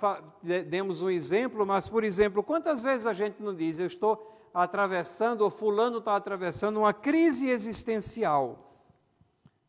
demos 0.68 1.02
um 1.02 1.10
exemplo, 1.10 1.66
mas, 1.66 1.88
por 1.88 2.04
exemplo, 2.04 2.42
quantas 2.42 2.80
vezes 2.80 3.04
a 3.04 3.12
gente 3.12 3.42
não 3.42 3.52
diz, 3.52 3.78
eu 3.78 3.86
estou 3.86 4.30
atravessando, 4.54 5.40
ou 5.40 5.50
Fulano 5.50 5.98
está 5.98 6.14
atravessando 6.14 6.78
uma 6.78 6.94
crise 6.94 7.48
existencial? 7.48 8.78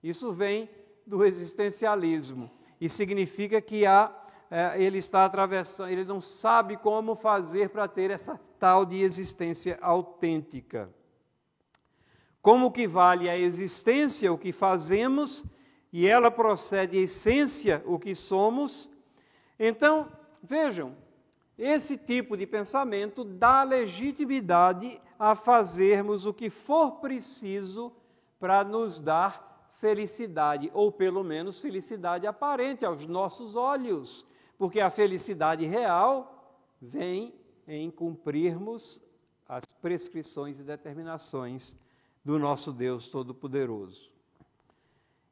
Isso 0.03 0.31
vem 0.31 0.69
do 1.05 1.25
existencialismo 1.25 2.51
e 2.79 2.87
significa 2.87 3.59
que 3.59 3.85
há, 3.87 4.13
é, 4.51 4.81
ele 4.81 4.99
está 4.99 5.25
atravessando, 5.25 5.89
ele 5.89 6.03
não 6.03 6.21
sabe 6.21 6.77
como 6.77 7.15
fazer 7.15 7.69
para 7.69 7.87
ter 7.87 8.11
essa 8.11 8.39
tal 8.59 8.85
de 8.85 9.01
existência 9.01 9.79
autêntica. 9.81 10.93
Como 12.41 12.71
que 12.71 12.85
vale 12.85 13.29
a 13.29 13.37
existência, 13.37 14.31
o 14.31 14.37
que 14.37 14.51
fazemos 14.51 15.43
e 15.93 16.07
ela 16.07 16.31
procede 16.31 16.97
essência 16.97 17.83
o 17.85 17.99
que 17.99 18.15
somos. 18.15 18.89
Então, 19.59 20.11
vejam, 20.41 20.95
esse 21.55 21.95
tipo 21.95 22.35
de 22.35 22.47
pensamento 22.47 23.23
dá 23.23 23.61
legitimidade 23.61 24.99
a 25.19 25.35
fazermos 25.35 26.25
o 26.25 26.33
que 26.33 26.49
for 26.49 26.93
preciso 26.93 27.93
para 28.39 28.63
nos 28.63 28.99
dar 28.99 29.69
felicidade, 29.73 30.71
ou 30.73 30.91
pelo 30.91 31.23
menos 31.23 31.61
felicidade 31.61 32.25
aparente 32.25 32.83
aos 32.83 33.05
nossos 33.05 33.55
olhos, 33.55 34.25
porque 34.57 34.79
a 34.79 34.89
felicidade 34.89 35.65
real 35.65 36.57
vem 36.81 37.35
em 37.67 37.91
cumprirmos 37.91 38.99
as 39.47 39.63
prescrições 39.79 40.59
e 40.59 40.63
determinações 40.63 41.77
do 42.25 42.39
nosso 42.39 42.71
Deus 42.71 43.07
Todo-Poderoso. 43.07 44.12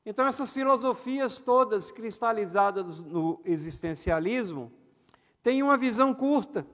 Então, 0.06 0.26
essas 0.26 0.52
filosofias 0.52 1.42
todas 1.42 1.92
cristalizadas 1.92 3.02
no 3.02 3.40
existencialismo 3.46 4.72
têm 5.44 5.62
uma 5.62 5.78
visão 5.78 6.14
curta. 6.14 6.66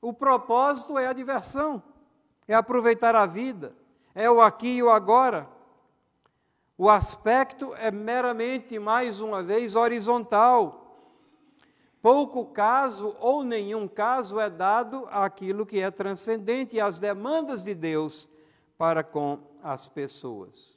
O 0.00 0.12
propósito 0.12 0.98
é 0.98 1.06
a 1.06 1.12
diversão, 1.12 1.82
é 2.48 2.54
aproveitar 2.54 3.14
a 3.14 3.26
vida, 3.26 3.74
é 4.14 4.30
o 4.30 4.40
aqui 4.40 4.76
e 4.76 4.82
o 4.82 4.90
agora. 4.90 5.48
O 6.76 6.88
aspecto 6.88 7.74
é 7.76 7.90
meramente, 7.90 8.78
mais 8.78 9.20
uma 9.20 9.42
vez, 9.42 9.76
horizontal. 9.76 10.80
Pouco 12.00 12.46
caso 12.46 13.16
ou 13.20 13.42
nenhum 13.42 13.86
caso 13.86 14.40
é 14.40 14.50
dado 14.50 15.06
àquilo 15.10 15.64
que 15.64 15.80
é 15.80 15.90
transcendente 15.90 16.76
e 16.76 16.80
às 16.80 16.98
demandas 16.98 17.62
de 17.62 17.74
Deus 17.74 18.28
para 18.76 19.02
com 19.02 19.38
as 19.62 19.86
pessoas. 19.86 20.73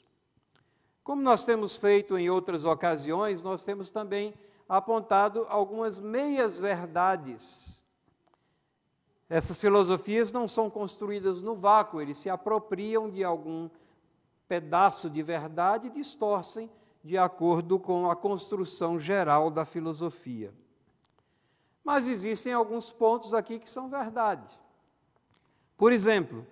Como 1.07 1.21
nós 1.21 1.45
temos 1.45 1.77
feito 1.77 2.17
em 2.17 2.29
outras 2.29 2.65
ocasiões, 2.65 3.41
nós 3.41 3.63
temos 3.63 3.89
também 3.89 4.33
apontado 4.67 5.45
algumas 5.47 6.01
meias 6.01 6.59
verdades. 6.59 7.81
Essas 9.29 9.57
filosofias 9.57 10.33
não 10.33 10.49
são 10.49 10.69
construídas 10.69 11.41
no 11.41 11.55
vácuo, 11.55 12.01
eles 12.01 12.17
se 12.17 12.29
apropriam 12.29 13.09
de 13.09 13.23
algum 13.23 13.69
pedaço 14.49 15.09
de 15.09 15.23
verdade 15.23 15.87
e 15.87 15.91
distorcem 15.91 16.69
de 17.01 17.17
acordo 17.17 17.79
com 17.79 18.11
a 18.11 18.15
construção 18.15 18.99
geral 18.99 19.49
da 19.49 19.63
filosofia. 19.63 20.53
Mas 21.85 22.05
existem 22.05 22.51
alguns 22.51 22.91
pontos 22.91 23.33
aqui 23.33 23.59
que 23.59 23.69
são 23.69 23.87
verdade. 23.87 24.45
Por 25.77 25.93
exemplo, 25.93 26.45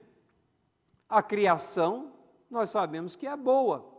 a 1.10 1.22
criação, 1.22 2.14
nós 2.50 2.70
sabemos 2.70 3.18
que 3.18 3.28
é 3.28 3.36
boa. 3.36 3.95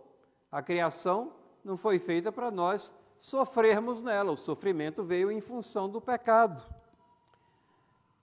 A 0.50 0.62
criação 0.62 1.32
não 1.64 1.76
foi 1.76 1.98
feita 1.98 2.30
para 2.30 2.50
nós 2.50 2.92
sofrermos 3.18 4.02
nela, 4.02 4.32
o 4.32 4.36
sofrimento 4.36 5.02
veio 5.02 5.30
em 5.30 5.40
função 5.40 5.88
do 5.88 6.00
pecado. 6.00 6.62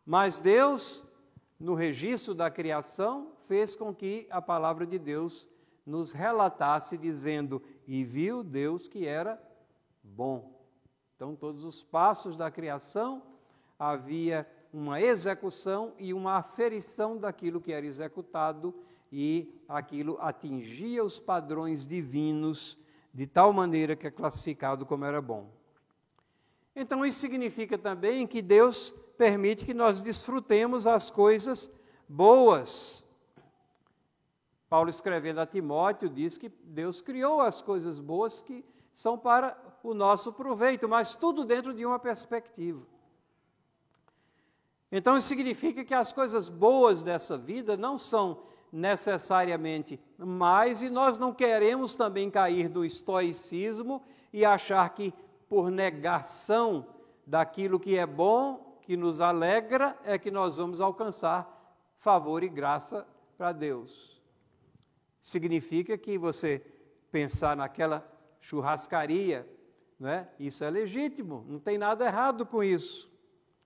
Mas 0.05 0.39
Deus, 0.39 1.03
no 1.59 1.73
registro 1.73 2.33
da 2.33 2.49
criação, 2.49 3.33
fez 3.47 3.75
com 3.75 3.93
que 3.93 4.27
a 4.29 4.41
palavra 4.41 4.85
de 4.85 4.99
Deus 4.99 5.47
nos 5.85 6.11
relatasse, 6.11 6.97
dizendo: 6.97 7.61
E 7.87 8.03
viu 8.03 8.43
Deus 8.43 8.87
que 8.87 9.05
era 9.05 9.41
bom. 10.01 10.61
Então, 11.15 11.35
todos 11.35 11.63
os 11.63 11.83
passos 11.83 12.35
da 12.35 12.51
criação 12.51 13.23
havia 13.77 14.47
uma 14.73 14.99
execução 14.99 15.93
e 15.97 16.13
uma 16.13 16.35
aferição 16.35 17.17
daquilo 17.17 17.61
que 17.61 17.71
era 17.71 17.85
executado, 17.85 18.73
e 19.15 19.61
aquilo 19.69 20.17
atingia 20.19 21.03
os 21.03 21.19
padrões 21.19 21.85
divinos 21.85 22.79
de 23.13 23.27
tal 23.27 23.53
maneira 23.53 23.95
que 23.95 24.07
é 24.07 24.11
classificado 24.11 24.87
como 24.87 25.05
era 25.05 25.21
bom. 25.21 25.51
Então, 26.75 27.05
isso 27.05 27.19
significa 27.19 27.77
também 27.77 28.25
que 28.25 28.41
Deus 28.41 28.89
permite 29.15 29.65
que 29.65 29.73
nós 29.73 30.01
desfrutemos 30.01 30.87
as 30.87 31.11
coisas 31.11 31.71
boas. 32.09 33.05
Paulo, 34.67 34.89
escrevendo 34.89 35.41
a 35.41 35.45
Timóteo, 35.45 36.09
diz 36.09 36.35
que 36.39 36.49
Deus 36.63 36.99
criou 36.99 37.39
as 37.39 37.61
coisas 37.61 37.99
boas 37.99 38.41
que 38.41 38.65
são 38.95 39.15
para 39.15 39.55
o 39.83 39.93
nosso 39.93 40.33
proveito, 40.33 40.89
mas 40.89 41.15
tudo 41.15 41.45
dentro 41.45 41.71
de 41.71 41.85
uma 41.85 41.99
perspectiva. 41.99 42.81
Então, 44.91 45.15
isso 45.15 45.27
significa 45.27 45.85
que 45.85 45.93
as 45.93 46.11
coisas 46.11 46.49
boas 46.49 47.03
dessa 47.03 47.37
vida 47.37 47.77
não 47.77 47.95
são 47.95 48.51
necessariamente 48.73 49.99
mais, 50.17 50.81
e 50.81 50.89
nós 50.89 51.19
não 51.19 51.31
queremos 51.31 51.95
também 51.95 52.31
cair 52.31 52.67
do 52.67 52.83
estoicismo 52.83 54.01
e 54.33 54.43
achar 54.43 54.89
que, 54.95 55.13
por 55.47 55.69
negação 55.69 56.87
daquilo 57.25 57.79
que 57.79 57.95
é 57.95 58.05
bom, 58.07 58.79
que 58.81 58.97
nos 58.97 59.21
alegra, 59.21 59.95
é 60.03 60.17
que 60.17 60.31
nós 60.31 60.57
vamos 60.57 60.81
alcançar 60.81 61.47
favor 61.97 62.41
e 62.43 62.49
graça 62.49 63.07
para 63.37 63.51
Deus. 63.51 64.19
Significa 65.21 65.95
que 65.95 66.17
você 66.17 66.65
pensar 67.11 67.55
naquela 67.55 68.03
churrascaria, 68.41 69.47
né? 69.99 70.27
isso 70.39 70.63
é 70.63 70.69
legítimo, 70.71 71.45
não 71.47 71.59
tem 71.59 71.77
nada 71.77 72.05
errado 72.05 72.43
com 72.43 72.63
isso. 72.63 73.07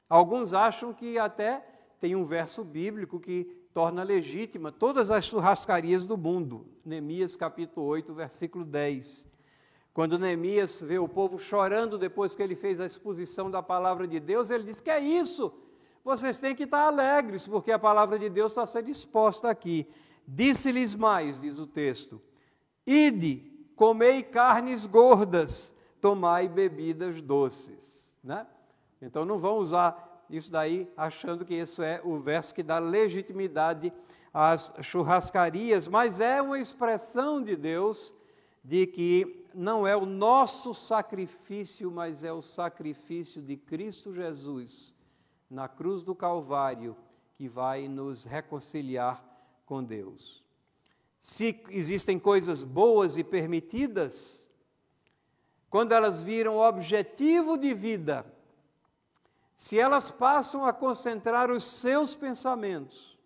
Alguns 0.09 0.53
acham 0.53 0.93
que 0.93 1.17
até 1.17 1.65
tem 1.97 2.13
um 2.13 2.25
verso 2.25 2.63
bíblico 2.63 3.21
que 3.21 3.66
torna 3.77 4.01
legítima 4.01 4.71
todas 4.71 5.11
as 5.11 5.25
churrascarias 5.25 6.07
do 6.07 6.17
mundo. 6.17 6.65
Neemias 6.83 7.35
capítulo 7.35 7.85
8, 7.85 8.11
versículo 8.11 8.65
10. 8.65 9.27
Quando 9.93 10.17
Neemias 10.17 10.81
vê 10.81 10.97
o 10.97 11.07
povo 11.07 11.37
chorando 11.37 11.95
depois 11.95 12.35
que 12.35 12.41
ele 12.41 12.55
fez 12.55 12.81
a 12.81 12.87
exposição 12.87 13.51
da 13.51 13.61
palavra 13.61 14.07
de 14.07 14.19
Deus, 14.19 14.49
ele 14.49 14.63
diz: 14.63 14.81
Que 14.81 14.89
é 14.89 14.99
isso? 14.99 15.53
Vocês 16.03 16.39
têm 16.39 16.55
que 16.55 16.63
estar 16.63 16.87
alegres, 16.87 17.45
porque 17.45 17.71
a 17.71 17.77
palavra 17.77 18.17
de 18.17 18.29
Deus 18.29 18.51
está 18.51 18.65
sendo 18.65 18.89
exposta 18.89 19.47
aqui. 19.47 19.87
Disse-lhes 20.27 20.95
mais, 20.95 21.39
diz 21.39 21.59
o 21.59 21.67
texto: 21.67 22.19
Ide, 22.83 23.45
comei 23.75 24.23
carnes 24.23 24.87
gordas, 24.87 25.71
tomai 26.01 26.47
bebidas 26.47 27.21
doces. 27.21 28.11
Né? 28.23 28.47
Então 28.99 29.23
não 29.23 29.37
vão 29.37 29.57
usar 29.59 30.16
isso 30.29 30.51
daí 30.51 30.87
achando 30.95 31.45
que 31.45 31.55
isso 31.55 31.81
é 31.81 32.01
o 32.03 32.19
verso 32.19 32.53
que 32.53 32.63
dá 32.63 32.79
legitimidade 32.79 33.93
às 34.33 34.73
churrascarias, 34.81 35.87
mas 35.87 36.19
é 36.19 36.41
uma 36.41 36.59
expressão 36.59 37.41
de 37.41 37.55
Deus 37.55 38.13
de 38.63 38.85
que 38.85 39.45
não 39.53 39.87
é 39.87 39.95
o 39.95 40.05
nosso 40.05 40.73
sacrifício, 40.73 41.89
mas 41.89 42.23
é 42.23 42.31
o 42.31 42.41
sacrifício 42.41 43.41
de 43.41 43.55
Cristo 43.55 44.13
Jesus 44.13 44.93
na 45.49 45.67
cruz 45.67 46.03
do 46.03 46.13
Calvário 46.13 46.95
que 47.35 47.47
vai 47.47 47.87
nos 47.87 48.25
reconciliar 48.25 49.23
com 49.65 49.83
Deus. 49.83 50.43
Se 51.19 51.59
existem 51.69 52.19
coisas 52.19 52.63
boas 52.63 53.17
e 53.17 53.23
permitidas, 53.23 54.47
quando 55.69 55.91
elas 55.91 56.23
viram 56.23 56.57
objetivo 56.57 57.57
de 57.57 57.73
vida, 57.73 58.25
se 59.57 59.79
elas 59.79 60.11
passam 60.11 60.63
a 60.63 60.71
concentrar 60.71 61.49
os 61.49 61.63
seus 61.63 62.15
pensamentos, 62.15 63.17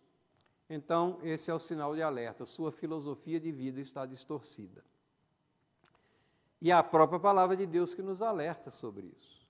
então 0.70 1.20
esse 1.22 1.52
é 1.52 1.54
o 1.54 1.60
sinal 1.60 1.94
de 1.94 2.02
alerta, 2.02 2.46
sua 2.46 2.72
filosofia 2.72 3.38
de 3.38 3.52
vida 3.52 3.82
está 3.82 4.06
distorcida. 4.06 4.82
E 6.62 6.72
é 6.72 6.74
a 6.74 6.82
própria 6.82 7.20
palavra 7.20 7.58
de 7.58 7.66
Deus 7.66 7.94
que 7.94 8.02
nos 8.02 8.22
alerta 8.22 8.72
sobre 8.72 9.14
isso. 9.20 9.46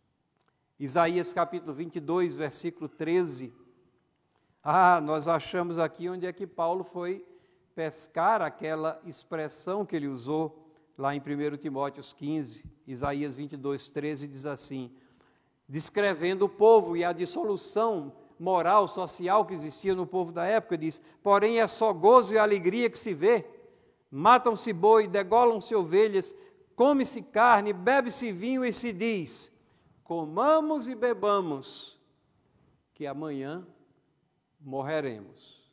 Isaías 0.79 1.31
capítulo 1.31 1.71
22, 1.71 2.35
versículo 2.35 2.89
13. 2.89 3.53
Ah, 4.63 4.99
nós 4.99 5.27
achamos 5.27 5.77
aqui 5.77 6.09
onde 6.09 6.25
é 6.25 6.33
que 6.33 6.47
Paulo 6.47 6.83
foi 6.83 7.23
pescar 7.75 8.41
aquela 8.41 8.99
expressão 9.05 9.85
que 9.85 9.95
ele 9.95 10.07
usou 10.07 10.67
lá 10.97 11.13
em 11.13 11.19
1 11.19 11.57
Timóteo 11.57 12.01
15. 12.03 12.65
Isaías 12.87 13.35
22, 13.35 13.91
13 13.91 14.27
diz 14.27 14.45
assim: 14.47 14.91
descrevendo 15.71 16.43
o 16.43 16.49
povo 16.49 16.97
e 16.97 17.03
a 17.05 17.13
dissolução 17.13 18.11
moral, 18.37 18.89
social 18.89 19.45
que 19.45 19.53
existia 19.53 19.95
no 19.95 20.05
povo 20.05 20.29
da 20.29 20.43
época, 20.45 20.77
diz: 20.77 21.01
Porém 21.23 21.61
é 21.61 21.67
só 21.67 21.93
gozo 21.93 22.33
e 22.33 22.37
alegria 22.37 22.89
que 22.89 22.99
se 22.99 23.13
vê. 23.13 23.45
Matam-se 24.11 24.73
boi, 24.73 25.07
degolam-se 25.07 25.73
ovelhas, 25.73 26.35
come-se 26.75 27.21
carne, 27.21 27.71
bebe-se 27.71 28.33
vinho 28.33 28.65
e 28.65 28.73
se 28.73 28.91
diz: 28.91 29.49
Comamos 30.03 30.89
e 30.89 30.93
bebamos, 30.93 31.97
que 32.93 33.07
amanhã 33.07 33.65
morreremos. 34.59 35.71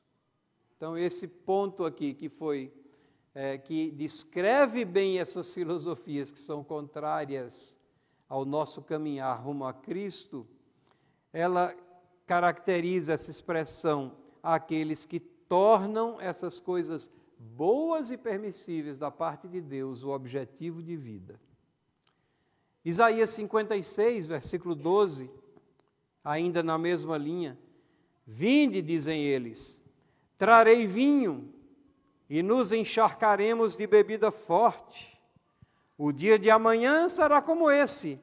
Então, 0.77 0.97
esse 0.97 1.27
ponto 1.27 1.85
aqui 1.85 2.15
que 2.15 2.29
foi, 2.29 2.73
é, 3.35 3.59
que 3.59 3.91
descreve 3.91 4.85
bem 4.85 5.19
essas 5.19 5.53
filosofias 5.53 6.31
que 6.31 6.39
são 6.39 6.63
contrárias 6.63 7.77
ao 8.29 8.45
nosso 8.45 8.83
caminhar 8.83 9.41
rumo 9.43 9.65
a 9.65 9.73
Cristo, 9.73 10.47
ela 11.33 11.75
caracteriza 12.27 13.15
essa 13.15 13.31
expressão 13.31 14.13
aqueles 14.43 15.07
que 15.07 15.19
tornam 15.19 16.21
essas 16.21 16.61
coisas 16.61 17.11
boas 17.39 18.11
e 18.11 18.17
permissíveis 18.17 18.99
da 18.99 19.11
parte 19.11 19.49
de 19.49 19.61
Deus 19.61 20.03
o 20.03 20.11
objetivo 20.11 20.83
de 20.83 20.97
vida. 20.97 21.41
Isaías 22.85 23.31
56, 23.31 24.27
versículo 24.27 24.75
12, 24.75 25.31
ainda 26.23 26.63
na 26.63 26.77
mesma 26.77 27.17
linha: 27.17 27.59
Vinde, 28.27 28.83
dizem 28.83 29.23
eles, 29.23 29.81
trarei 30.37 30.87
vinho 30.87 31.53
e 32.29 32.43
nos 32.43 32.73
encharcaremos 32.73 33.77
de 33.77 33.87
bebida 33.87 34.31
forte 34.31 35.18
o 35.99 36.13
dia 36.13 36.39
de 36.39 36.49
amanhã 36.49 37.09
será 37.09 37.43
como 37.43 37.69
esse, 37.69 38.23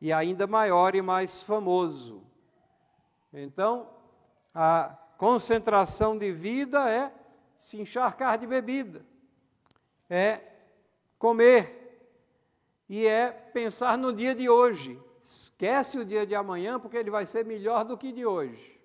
e 0.00 0.12
ainda 0.12 0.46
maior 0.46 0.94
e 0.94 1.02
mais 1.02 1.42
famoso. 1.42 2.24
Então, 3.32 3.90
a 4.54 4.96
concentração 5.18 6.16
de 6.16 6.30
vida 6.30 6.88
é 6.88 7.12
se 7.58 7.80
encharcar 7.80 8.38
de 8.38 8.46
bebida, 8.46 9.04
é 10.08 10.40
comer, 11.18 11.80
e 12.88 13.06
é 13.06 13.30
pensar 13.30 13.98
no 13.98 14.12
dia 14.12 14.34
de 14.34 14.48
hoje. 14.48 15.00
Esquece 15.22 15.98
o 15.98 16.04
dia 16.04 16.24
de 16.24 16.34
amanhã, 16.34 16.78
porque 16.78 16.96
ele 16.96 17.10
vai 17.10 17.26
ser 17.26 17.44
melhor 17.44 17.84
do 17.84 17.98
que 17.98 18.12
de 18.12 18.24
hoje. 18.24 18.80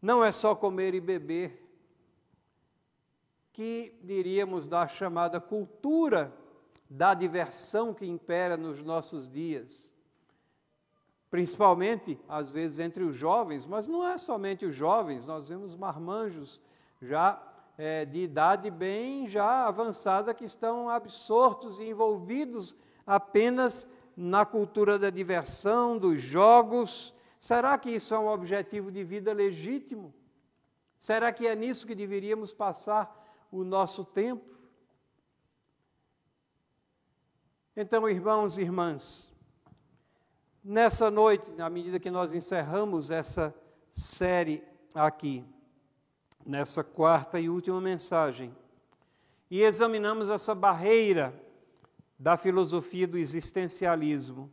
Não 0.00 0.24
é 0.24 0.32
só 0.32 0.54
comer 0.54 0.94
e 0.94 1.00
beber 1.00 1.67
que 3.58 3.92
diríamos 4.04 4.68
da 4.68 4.86
chamada 4.86 5.40
cultura 5.40 6.32
da 6.88 7.12
diversão 7.12 7.92
que 7.92 8.06
impera 8.06 8.56
nos 8.56 8.80
nossos 8.84 9.28
dias. 9.28 9.92
Principalmente, 11.28 12.20
às 12.28 12.52
vezes, 12.52 12.78
entre 12.78 13.02
os 13.02 13.16
jovens, 13.16 13.66
mas 13.66 13.88
não 13.88 14.06
é 14.06 14.16
somente 14.16 14.64
os 14.64 14.76
jovens, 14.76 15.26
nós 15.26 15.48
vemos 15.48 15.74
marmanjos 15.74 16.60
já 17.02 17.42
é, 17.76 18.04
de 18.04 18.20
idade 18.20 18.70
bem 18.70 19.26
já 19.26 19.66
avançada 19.66 20.32
que 20.32 20.44
estão 20.44 20.88
absortos 20.88 21.80
e 21.80 21.88
envolvidos 21.88 22.76
apenas 23.04 23.88
na 24.16 24.46
cultura 24.46 25.00
da 25.00 25.10
diversão, 25.10 25.98
dos 25.98 26.20
jogos. 26.20 27.12
Será 27.40 27.76
que 27.76 27.90
isso 27.90 28.14
é 28.14 28.18
um 28.20 28.28
objetivo 28.28 28.92
de 28.92 29.02
vida 29.02 29.32
legítimo? 29.32 30.14
Será 30.96 31.32
que 31.32 31.44
é 31.44 31.56
nisso 31.56 31.88
que 31.88 31.94
deveríamos 31.96 32.52
passar 32.52 33.17
o 33.50 33.64
nosso 33.64 34.04
tempo? 34.04 34.44
Então, 37.76 38.08
irmãos 38.08 38.58
e 38.58 38.62
irmãs, 38.62 39.32
nessa 40.64 41.10
noite, 41.10 41.50
na 41.52 41.70
medida 41.70 42.00
que 42.00 42.10
nós 42.10 42.34
encerramos 42.34 43.10
essa 43.10 43.54
série 43.92 44.64
aqui, 44.94 45.44
nessa 46.44 46.82
quarta 46.82 47.38
e 47.38 47.48
última 47.48 47.80
mensagem, 47.80 48.54
e 49.50 49.62
examinamos 49.62 50.28
essa 50.28 50.54
barreira 50.54 51.32
da 52.18 52.36
filosofia 52.36 53.06
do 53.06 53.16
existencialismo 53.16 54.50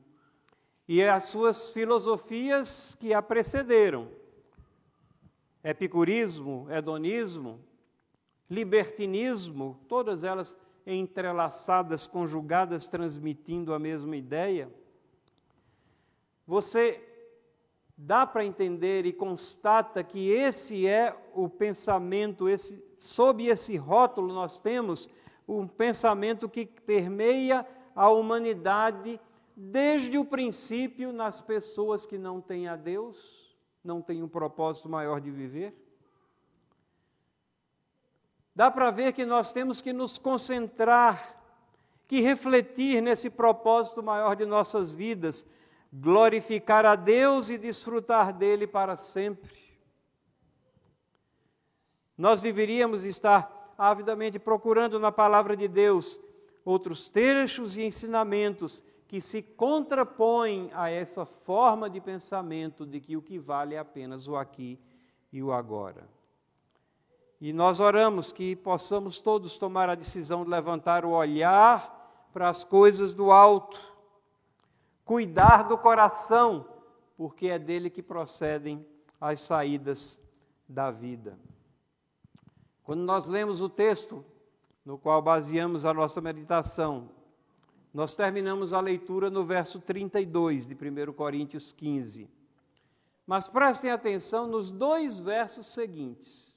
e 0.88 1.04
as 1.04 1.26
suas 1.26 1.72
filosofias 1.72 2.96
que 2.96 3.14
a 3.14 3.22
precederam. 3.22 4.08
Epicurismo, 5.64 6.68
hedonismo, 6.70 7.60
libertinismo, 8.50 9.80
todas 9.88 10.24
elas 10.24 10.58
entrelaçadas, 10.86 12.06
conjugadas, 12.06 12.88
transmitindo 12.88 13.74
a 13.74 13.80
mesma 13.80 14.16
ideia. 14.16 14.70
Você 16.46 17.02
dá 17.98 18.26
para 18.26 18.46
entender 18.46 19.06
e 19.06 19.14
constata 19.14 20.04
que 20.04 20.30
esse 20.30 20.86
é 20.86 21.16
o 21.34 21.50
pensamento, 21.50 22.48
esse, 22.48 22.84
sob 22.98 23.46
esse 23.48 23.78
rótulo 23.78 24.34
nós 24.34 24.60
temos 24.60 25.10
um 25.48 25.68
pensamento 25.68 26.50
que 26.50 26.66
permeia 26.66 27.66
a 27.96 28.10
humanidade 28.10 29.20
desde 29.56 30.18
o 30.18 30.26
princípio 30.26 31.14
nas 31.14 31.40
pessoas 31.40 32.06
que 32.06 32.18
não 32.18 32.42
têm 32.42 32.68
a 32.68 32.76
Deus, 32.76 33.56
não 33.84 34.02
têm 34.02 34.22
um 34.22 34.28
propósito 34.28 34.90
maior 34.90 35.22
de 35.22 35.32
viver. 35.32 35.74
Dá 38.56 38.72
para 38.72 38.90
ver 38.90 39.12
que 39.12 39.26
nós 39.26 39.52
temos 39.52 39.82
que 39.82 39.92
nos 39.92 40.18
concentrar, 40.18 41.36
que 42.08 42.22
refletir 42.22 43.02
nesse 43.02 43.30
propósito 43.30 44.02
maior 44.02 44.36
de 44.36 44.46
nossas 44.46 44.94
vidas, 44.94 45.46
glorificar 45.92 46.86
a 46.86 46.96
Deus 46.96 47.50
e 47.50 47.58
desfrutar 47.58 48.32
dele 48.32 48.66
para 48.66 48.96
sempre. 48.96 49.52
Nós 52.18 52.42
deveríamos 52.42 53.04
estar 53.04 53.74
avidamente 53.78 54.40
procurando 54.40 54.98
na 55.00 55.12
palavra 55.12 55.58
de 55.58 55.68
Deus 55.68 56.18
outros 56.64 57.10
trechos 57.10 57.76
e 57.76 57.84
ensinamentos 57.84 58.82
que 59.06 59.20
se 59.20 59.42
contrapõem 59.42 60.70
a 60.74 60.90
essa 60.90 61.26
forma 61.26 61.90
de 61.90 62.00
pensamento 62.00 62.86
de 62.86 63.02
que 63.02 63.18
o 63.18 63.22
que 63.22 63.38
vale 63.38 63.76
é 63.76 63.80
apenas 63.80 64.30
o 64.30 64.38
aqui 64.38 64.80
e 65.32 65.44
o 65.44 65.52
agora. 65.52 66.15
E 67.40 67.52
nós 67.52 67.80
oramos 67.80 68.32
que 68.32 68.56
possamos 68.56 69.20
todos 69.20 69.58
tomar 69.58 69.90
a 69.90 69.96
decisão 69.96 70.44
de 70.44 70.50
levantar 70.50 71.04
o 71.04 71.10
olhar 71.10 72.30
para 72.32 72.50
as 72.50 72.64
coisas 72.64 73.14
do 73.14 73.32
alto, 73.32 73.80
cuidar 75.04 75.64
do 75.64 75.78
coração, 75.78 76.66
porque 77.18 77.48
é 77.48 77.60
dele 77.60 77.90
que 77.90 78.02
procedem 78.02 78.86
as 79.20 79.42
saídas 79.42 80.20
da 80.68 80.92
vida. 80.92 81.38
Quando 82.84 83.02
nós 83.02 83.28
lemos 83.28 83.62
o 83.62 83.70
texto 83.70 84.24
no 84.86 84.98
qual 84.98 85.22
baseamos 85.22 85.86
a 85.86 85.94
nossa 85.94 86.22
meditação, 86.22 87.10
nós 87.94 88.16
terminamos 88.16 88.74
a 88.74 88.80
leitura 88.80 89.30
no 89.30 89.44
verso 89.44 89.80
32 89.80 90.68
de 90.68 90.74
1 90.74 91.14
Coríntios 91.14 91.74
15. 91.74 92.30
Mas 93.26 93.48
prestem 93.48 93.92
atenção 93.92 94.48
nos 94.48 94.72
dois 94.72 95.20
versos 95.20 95.68
seguintes 95.68 96.55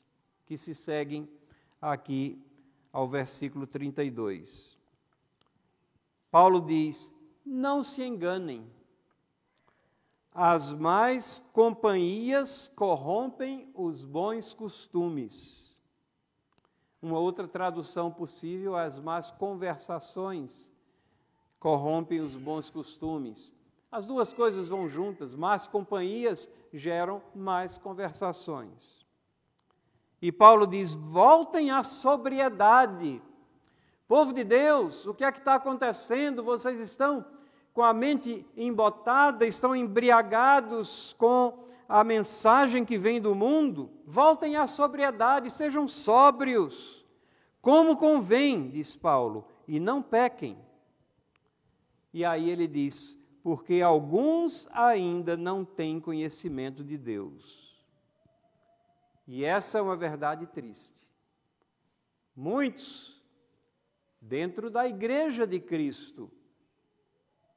que 0.48 0.56
se 0.56 0.74
seguem 0.74 1.28
aqui 1.80 2.42
ao 2.90 3.06
versículo 3.06 3.66
32. 3.66 4.78
Paulo 6.30 6.62
diz: 6.62 7.14
Não 7.44 7.84
se 7.84 8.02
enganem, 8.02 8.66
as 10.32 10.72
más 10.72 11.44
companhias 11.52 12.72
corrompem 12.74 13.70
os 13.74 14.02
bons 14.02 14.54
costumes. 14.54 15.78
Uma 17.02 17.18
outra 17.18 17.46
tradução 17.46 18.10
possível, 18.10 18.74
as 18.74 18.98
más 18.98 19.30
conversações 19.30 20.70
corrompem 21.60 22.20
os 22.20 22.34
bons 22.34 22.70
costumes. 22.70 23.54
As 23.90 24.06
duas 24.06 24.32
coisas 24.32 24.68
vão 24.68 24.88
juntas, 24.88 25.34
más 25.34 25.66
companhias 25.66 26.48
geram 26.72 27.22
mais 27.34 27.76
conversações. 27.76 29.07
E 30.20 30.32
Paulo 30.32 30.66
diz: 30.66 30.94
voltem 30.94 31.70
à 31.70 31.82
sobriedade. 31.82 33.22
Povo 34.06 34.32
de 34.32 34.42
Deus, 34.42 35.06
o 35.06 35.14
que 35.14 35.22
é 35.22 35.30
que 35.30 35.38
está 35.38 35.54
acontecendo? 35.54 36.42
Vocês 36.42 36.80
estão 36.80 37.24
com 37.74 37.82
a 37.82 37.92
mente 37.92 38.44
embotada, 38.56 39.46
estão 39.46 39.76
embriagados 39.76 41.12
com 41.12 41.64
a 41.88 42.02
mensagem 42.02 42.84
que 42.84 42.98
vem 42.98 43.20
do 43.20 43.34
mundo? 43.34 43.90
Voltem 44.04 44.56
à 44.56 44.66
sobriedade, 44.66 45.50
sejam 45.50 45.86
sóbrios, 45.86 47.06
como 47.60 47.96
convém, 47.96 48.70
diz 48.70 48.96
Paulo, 48.96 49.46
e 49.66 49.78
não 49.78 50.02
pequem. 50.02 50.58
E 52.12 52.24
aí 52.24 52.48
ele 52.48 52.66
diz: 52.66 53.16
porque 53.42 53.80
alguns 53.80 54.66
ainda 54.72 55.36
não 55.36 55.64
têm 55.64 56.00
conhecimento 56.00 56.82
de 56.82 56.98
Deus. 56.98 57.67
E 59.28 59.44
essa 59.44 59.78
é 59.78 59.82
uma 59.82 59.94
verdade 59.94 60.46
triste. 60.46 61.06
Muitos, 62.34 63.22
dentro 64.18 64.70
da 64.70 64.88
igreja 64.88 65.46
de 65.46 65.60
Cristo, 65.60 66.30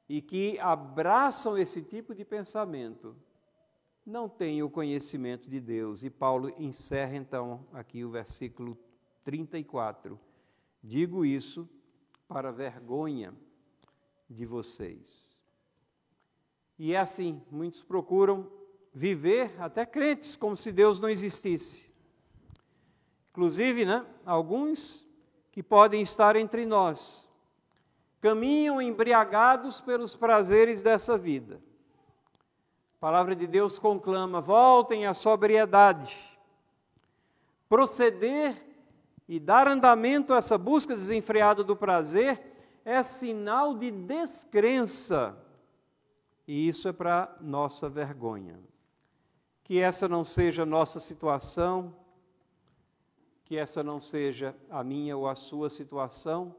e 0.06 0.20
que 0.20 0.58
abraçam 0.60 1.56
esse 1.56 1.80
tipo 1.80 2.14
de 2.14 2.26
pensamento, 2.26 3.16
não 4.04 4.28
têm 4.28 4.62
o 4.62 4.68
conhecimento 4.68 5.48
de 5.48 5.58
Deus. 5.58 6.02
E 6.02 6.10
Paulo 6.10 6.52
encerra 6.58 7.16
então 7.16 7.66
aqui 7.72 8.04
o 8.04 8.10
versículo 8.10 8.76
34. 9.24 10.20
Digo 10.82 11.24
isso 11.24 11.66
para 12.28 12.52
vergonha 12.52 13.32
de 14.28 14.44
vocês. 14.44 15.40
E 16.78 16.92
é 16.92 16.98
assim, 16.98 17.40
muitos 17.50 17.82
procuram 17.82 18.50
viver 18.92 19.54
até 19.58 19.86
crentes 19.86 20.36
como 20.36 20.56
se 20.56 20.70
Deus 20.70 21.00
não 21.00 21.08
existisse. 21.08 21.90
Inclusive, 23.30 23.86
né, 23.86 24.04
alguns 24.26 25.06
que 25.50 25.62
podem 25.62 26.02
estar 26.02 26.36
entre 26.36 26.66
nós 26.66 27.28
caminham 28.20 28.80
embriagados 28.80 29.80
pelos 29.80 30.14
prazeres 30.14 30.82
dessa 30.82 31.16
vida. 31.16 31.60
A 32.96 33.00
palavra 33.00 33.34
de 33.34 33.46
Deus 33.46 33.78
conclama: 33.78 34.40
voltem 34.40 35.06
à 35.06 35.14
sobriedade. 35.14 36.16
Proceder 37.68 38.64
e 39.26 39.40
dar 39.40 39.66
andamento 39.66 40.34
a 40.34 40.36
essa 40.36 40.58
busca 40.58 40.94
desenfreada 40.94 41.64
do 41.64 41.74
prazer 41.74 42.40
é 42.84 43.02
sinal 43.02 43.74
de 43.74 43.90
descrença. 43.90 45.36
E 46.46 46.68
isso 46.68 46.86
é 46.86 46.92
para 46.92 47.34
nossa 47.40 47.88
vergonha 47.88 48.71
que 49.64 49.78
essa 49.78 50.08
não 50.08 50.24
seja 50.24 50.62
a 50.62 50.66
nossa 50.66 50.98
situação, 51.00 51.94
que 53.44 53.56
essa 53.56 53.82
não 53.82 54.00
seja 54.00 54.54
a 54.70 54.82
minha 54.82 55.16
ou 55.16 55.28
a 55.28 55.34
sua 55.34 55.68
situação, 55.68 56.54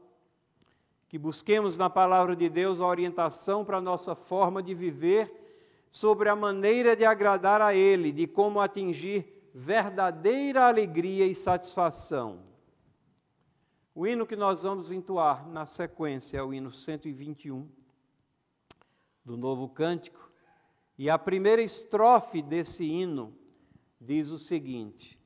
que 1.08 1.18
busquemos 1.18 1.76
na 1.76 1.90
palavra 1.90 2.34
de 2.34 2.48
Deus 2.48 2.80
a 2.80 2.86
orientação 2.86 3.64
para 3.64 3.78
a 3.78 3.80
nossa 3.80 4.14
forma 4.14 4.62
de 4.62 4.74
viver, 4.74 5.42
sobre 5.88 6.28
a 6.28 6.34
maneira 6.34 6.96
de 6.96 7.04
agradar 7.04 7.62
a 7.62 7.72
Ele, 7.72 8.10
de 8.10 8.26
como 8.26 8.60
atingir 8.60 9.48
verdadeira 9.54 10.66
alegria 10.66 11.24
e 11.24 11.34
satisfação. 11.36 12.40
O 13.94 14.04
hino 14.04 14.26
que 14.26 14.34
nós 14.34 14.64
vamos 14.64 14.90
entoar 14.90 15.48
na 15.48 15.66
sequência 15.66 16.38
é 16.38 16.42
o 16.42 16.52
hino 16.52 16.72
121 16.72 17.68
do 19.24 19.36
Novo 19.36 19.68
Cântico. 19.68 20.23
E 20.96 21.10
a 21.10 21.18
primeira 21.18 21.60
estrofe 21.60 22.40
desse 22.40 22.84
hino 22.84 23.34
diz 24.00 24.30
o 24.30 24.38
seguinte: 24.38 25.18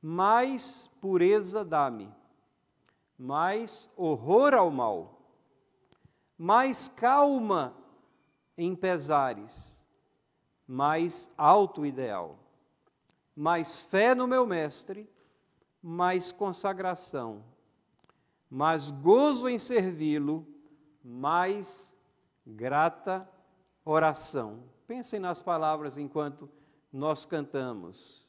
Mais 0.00 0.88
pureza 1.00 1.64
dá-me, 1.64 2.08
mais 3.18 3.90
horror 3.96 4.54
ao 4.54 4.70
mal, 4.70 5.20
mais 6.38 6.88
calma 6.88 7.76
em 8.56 8.76
pesares, 8.76 9.84
mais 10.66 11.30
alto 11.36 11.84
ideal, 11.84 12.38
mais 13.34 13.80
fé 13.80 14.14
no 14.14 14.28
meu 14.28 14.46
Mestre, 14.46 15.10
mais 15.82 16.30
consagração, 16.30 17.42
mais 18.48 18.90
gozo 18.90 19.48
em 19.48 19.58
servi-lo, 19.58 20.46
mais 21.02 21.92
grata 22.46 23.28
oração. 23.84 24.71
Pensem 24.86 25.20
nas 25.20 25.40
palavras 25.40 25.96
enquanto 25.96 26.48
nós 26.92 27.24
cantamos. 27.24 28.26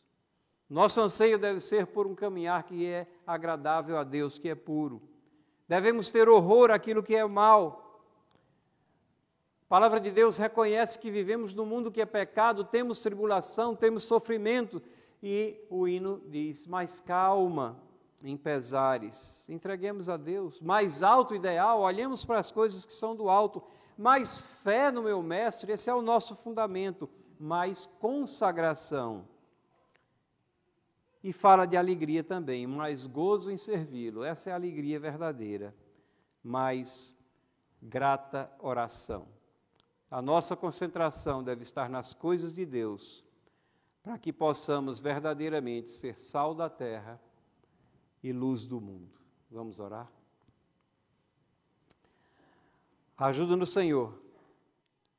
Nosso 0.70 1.02
anseio 1.02 1.38
deve 1.38 1.60
ser 1.60 1.88
por 1.88 2.08
um 2.08 2.16
caminhar 2.16 2.64
que 2.64 2.86
é 2.86 3.08
agradável 3.28 3.98
a 3.98 4.04
Deus, 4.04 4.40
que 4.40 4.50
é 4.50 4.56
puro. 4.56 5.02
Devemos 5.68 6.12
ter 6.12 6.30
horror 6.30 6.72
àquilo 6.72 7.04
que 7.04 7.16
é 7.16 7.26
mal. 7.26 8.02
A 9.66 9.70
palavra 9.70 10.00
de 10.00 10.12
Deus 10.12 10.38
reconhece 10.38 11.00
que 11.00 11.12
vivemos 11.12 11.54
num 11.54 11.66
mundo 11.66 11.92
que 11.92 12.02
é 12.02 12.06
pecado, 12.06 12.64
temos 12.64 13.00
tribulação, 13.02 13.76
temos 13.76 14.04
sofrimento, 14.04 14.82
e 15.22 15.60
o 15.70 15.88
hino 15.88 16.22
diz: 16.28 16.68
mais 16.68 17.00
calma 17.00 17.80
em 18.24 18.38
pesares, 18.38 19.48
entreguemos 19.50 20.08
a 20.08 20.16
Deus, 20.16 20.62
mais 20.62 21.04
alto 21.04 21.36
ideal, 21.36 21.82
olhemos 21.82 22.24
para 22.24 22.40
as 22.40 22.52
coisas 22.52 22.86
que 22.86 22.94
são 22.94 23.16
do 23.16 23.30
alto, 23.30 23.64
mais 23.98 24.42
fé 24.64 24.92
no 24.92 25.04
meu 25.04 25.22
mestre, 25.22 25.72
esse 25.72 25.90
é 25.90 25.94
o 25.94 26.02
nosso 26.02 26.36
fundamento, 26.36 27.10
mais 27.40 27.86
consagração 28.00 29.28
e 31.24 31.32
fala 31.32 31.66
de 31.66 31.78
alegria 31.78 32.24
também, 32.24 32.68
mais 32.68 33.08
gozo 33.08 33.50
em 33.50 33.58
servi-lo. 33.58 34.24
Essa 34.24 34.50
é 34.50 34.54
a 34.54 34.58
alegria 34.58 35.00
verdadeira. 35.00 35.74
Mais 36.44 37.16
grata 37.82 38.52
oração. 38.60 39.26
A 40.12 40.22
nossa 40.22 40.56
concentração 40.56 41.42
deve 41.42 41.64
estar 41.64 41.90
nas 41.90 42.14
coisas 42.14 42.54
de 42.54 42.66
Deus, 42.66 43.24
para 44.04 44.18
que 44.18 44.34
possamos 44.34 45.00
verdadeiramente 45.00 45.90
ser 45.92 46.20
sal 46.20 46.54
da 46.54 46.70
terra 46.70 47.20
e 48.22 48.34
luz 48.34 48.66
do 48.66 48.82
mundo. 48.82 49.18
Vamos 49.50 49.80
orar? 49.80 50.12
Ajuda-nos, 53.18 53.70
Senhor, 53.70 54.20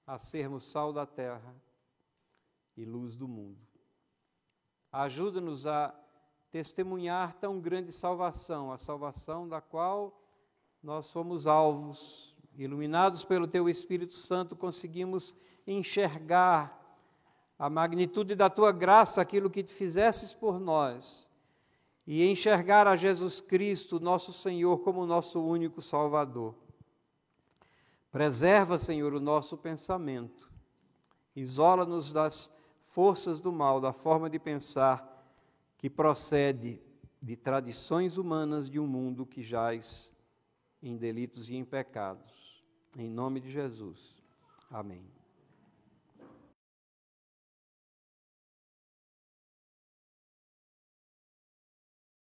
a 0.06 0.18
sermos 0.18 0.64
sal 0.64 0.92
da 0.92 1.06
terra 1.06 1.54
e 2.76 2.84
luz 2.84 3.14
do 3.14 3.28
mundo. 3.28 3.60
Ajuda-nos 4.90 5.66
a 5.66 5.94
testemunhar 6.50 7.34
tão 7.34 7.60
grande 7.60 7.92
salvação, 7.92 8.72
a 8.72 8.78
salvação 8.78 9.48
da 9.48 9.60
qual 9.60 10.20
nós 10.82 11.10
fomos 11.10 11.46
alvos. 11.46 12.34
Iluminados 12.56 13.24
pelo 13.24 13.48
Teu 13.48 13.68
Espírito 13.68 14.14
Santo, 14.14 14.54
conseguimos 14.54 15.34
enxergar 15.66 16.80
a 17.58 17.70
magnitude 17.70 18.34
da 18.34 18.50
Tua 18.50 18.70
graça, 18.70 19.20
aquilo 19.20 19.50
que 19.50 19.64
fizesses 19.64 20.34
por 20.34 20.60
nós, 20.60 21.28
e 22.06 22.24
enxergar 22.24 22.86
a 22.86 22.94
Jesus 22.94 23.40
Cristo, 23.40 23.98
nosso 23.98 24.32
Senhor, 24.32 24.78
como 24.80 25.06
nosso 25.06 25.40
único 25.40 25.80
Salvador. 25.80 26.54
Preserva, 28.14 28.78
Senhor, 28.78 29.12
o 29.12 29.18
nosso 29.18 29.56
pensamento, 29.56 30.48
isola-nos 31.34 32.12
das 32.12 32.48
forças 32.86 33.40
do 33.40 33.50
mal, 33.50 33.80
da 33.80 33.92
forma 33.92 34.30
de 34.30 34.38
pensar 34.38 35.20
que 35.76 35.90
procede 35.90 36.80
de 37.20 37.34
tradições 37.34 38.16
humanas 38.16 38.70
de 38.70 38.78
um 38.78 38.86
mundo 38.86 39.26
que 39.26 39.42
jaz 39.42 40.14
em 40.80 40.96
delitos 40.96 41.50
e 41.50 41.56
em 41.56 41.64
pecados. 41.64 42.62
Em 42.96 43.10
nome 43.10 43.40
de 43.40 43.50
Jesus. 43.50 44.14
Amém. 44.70 45.13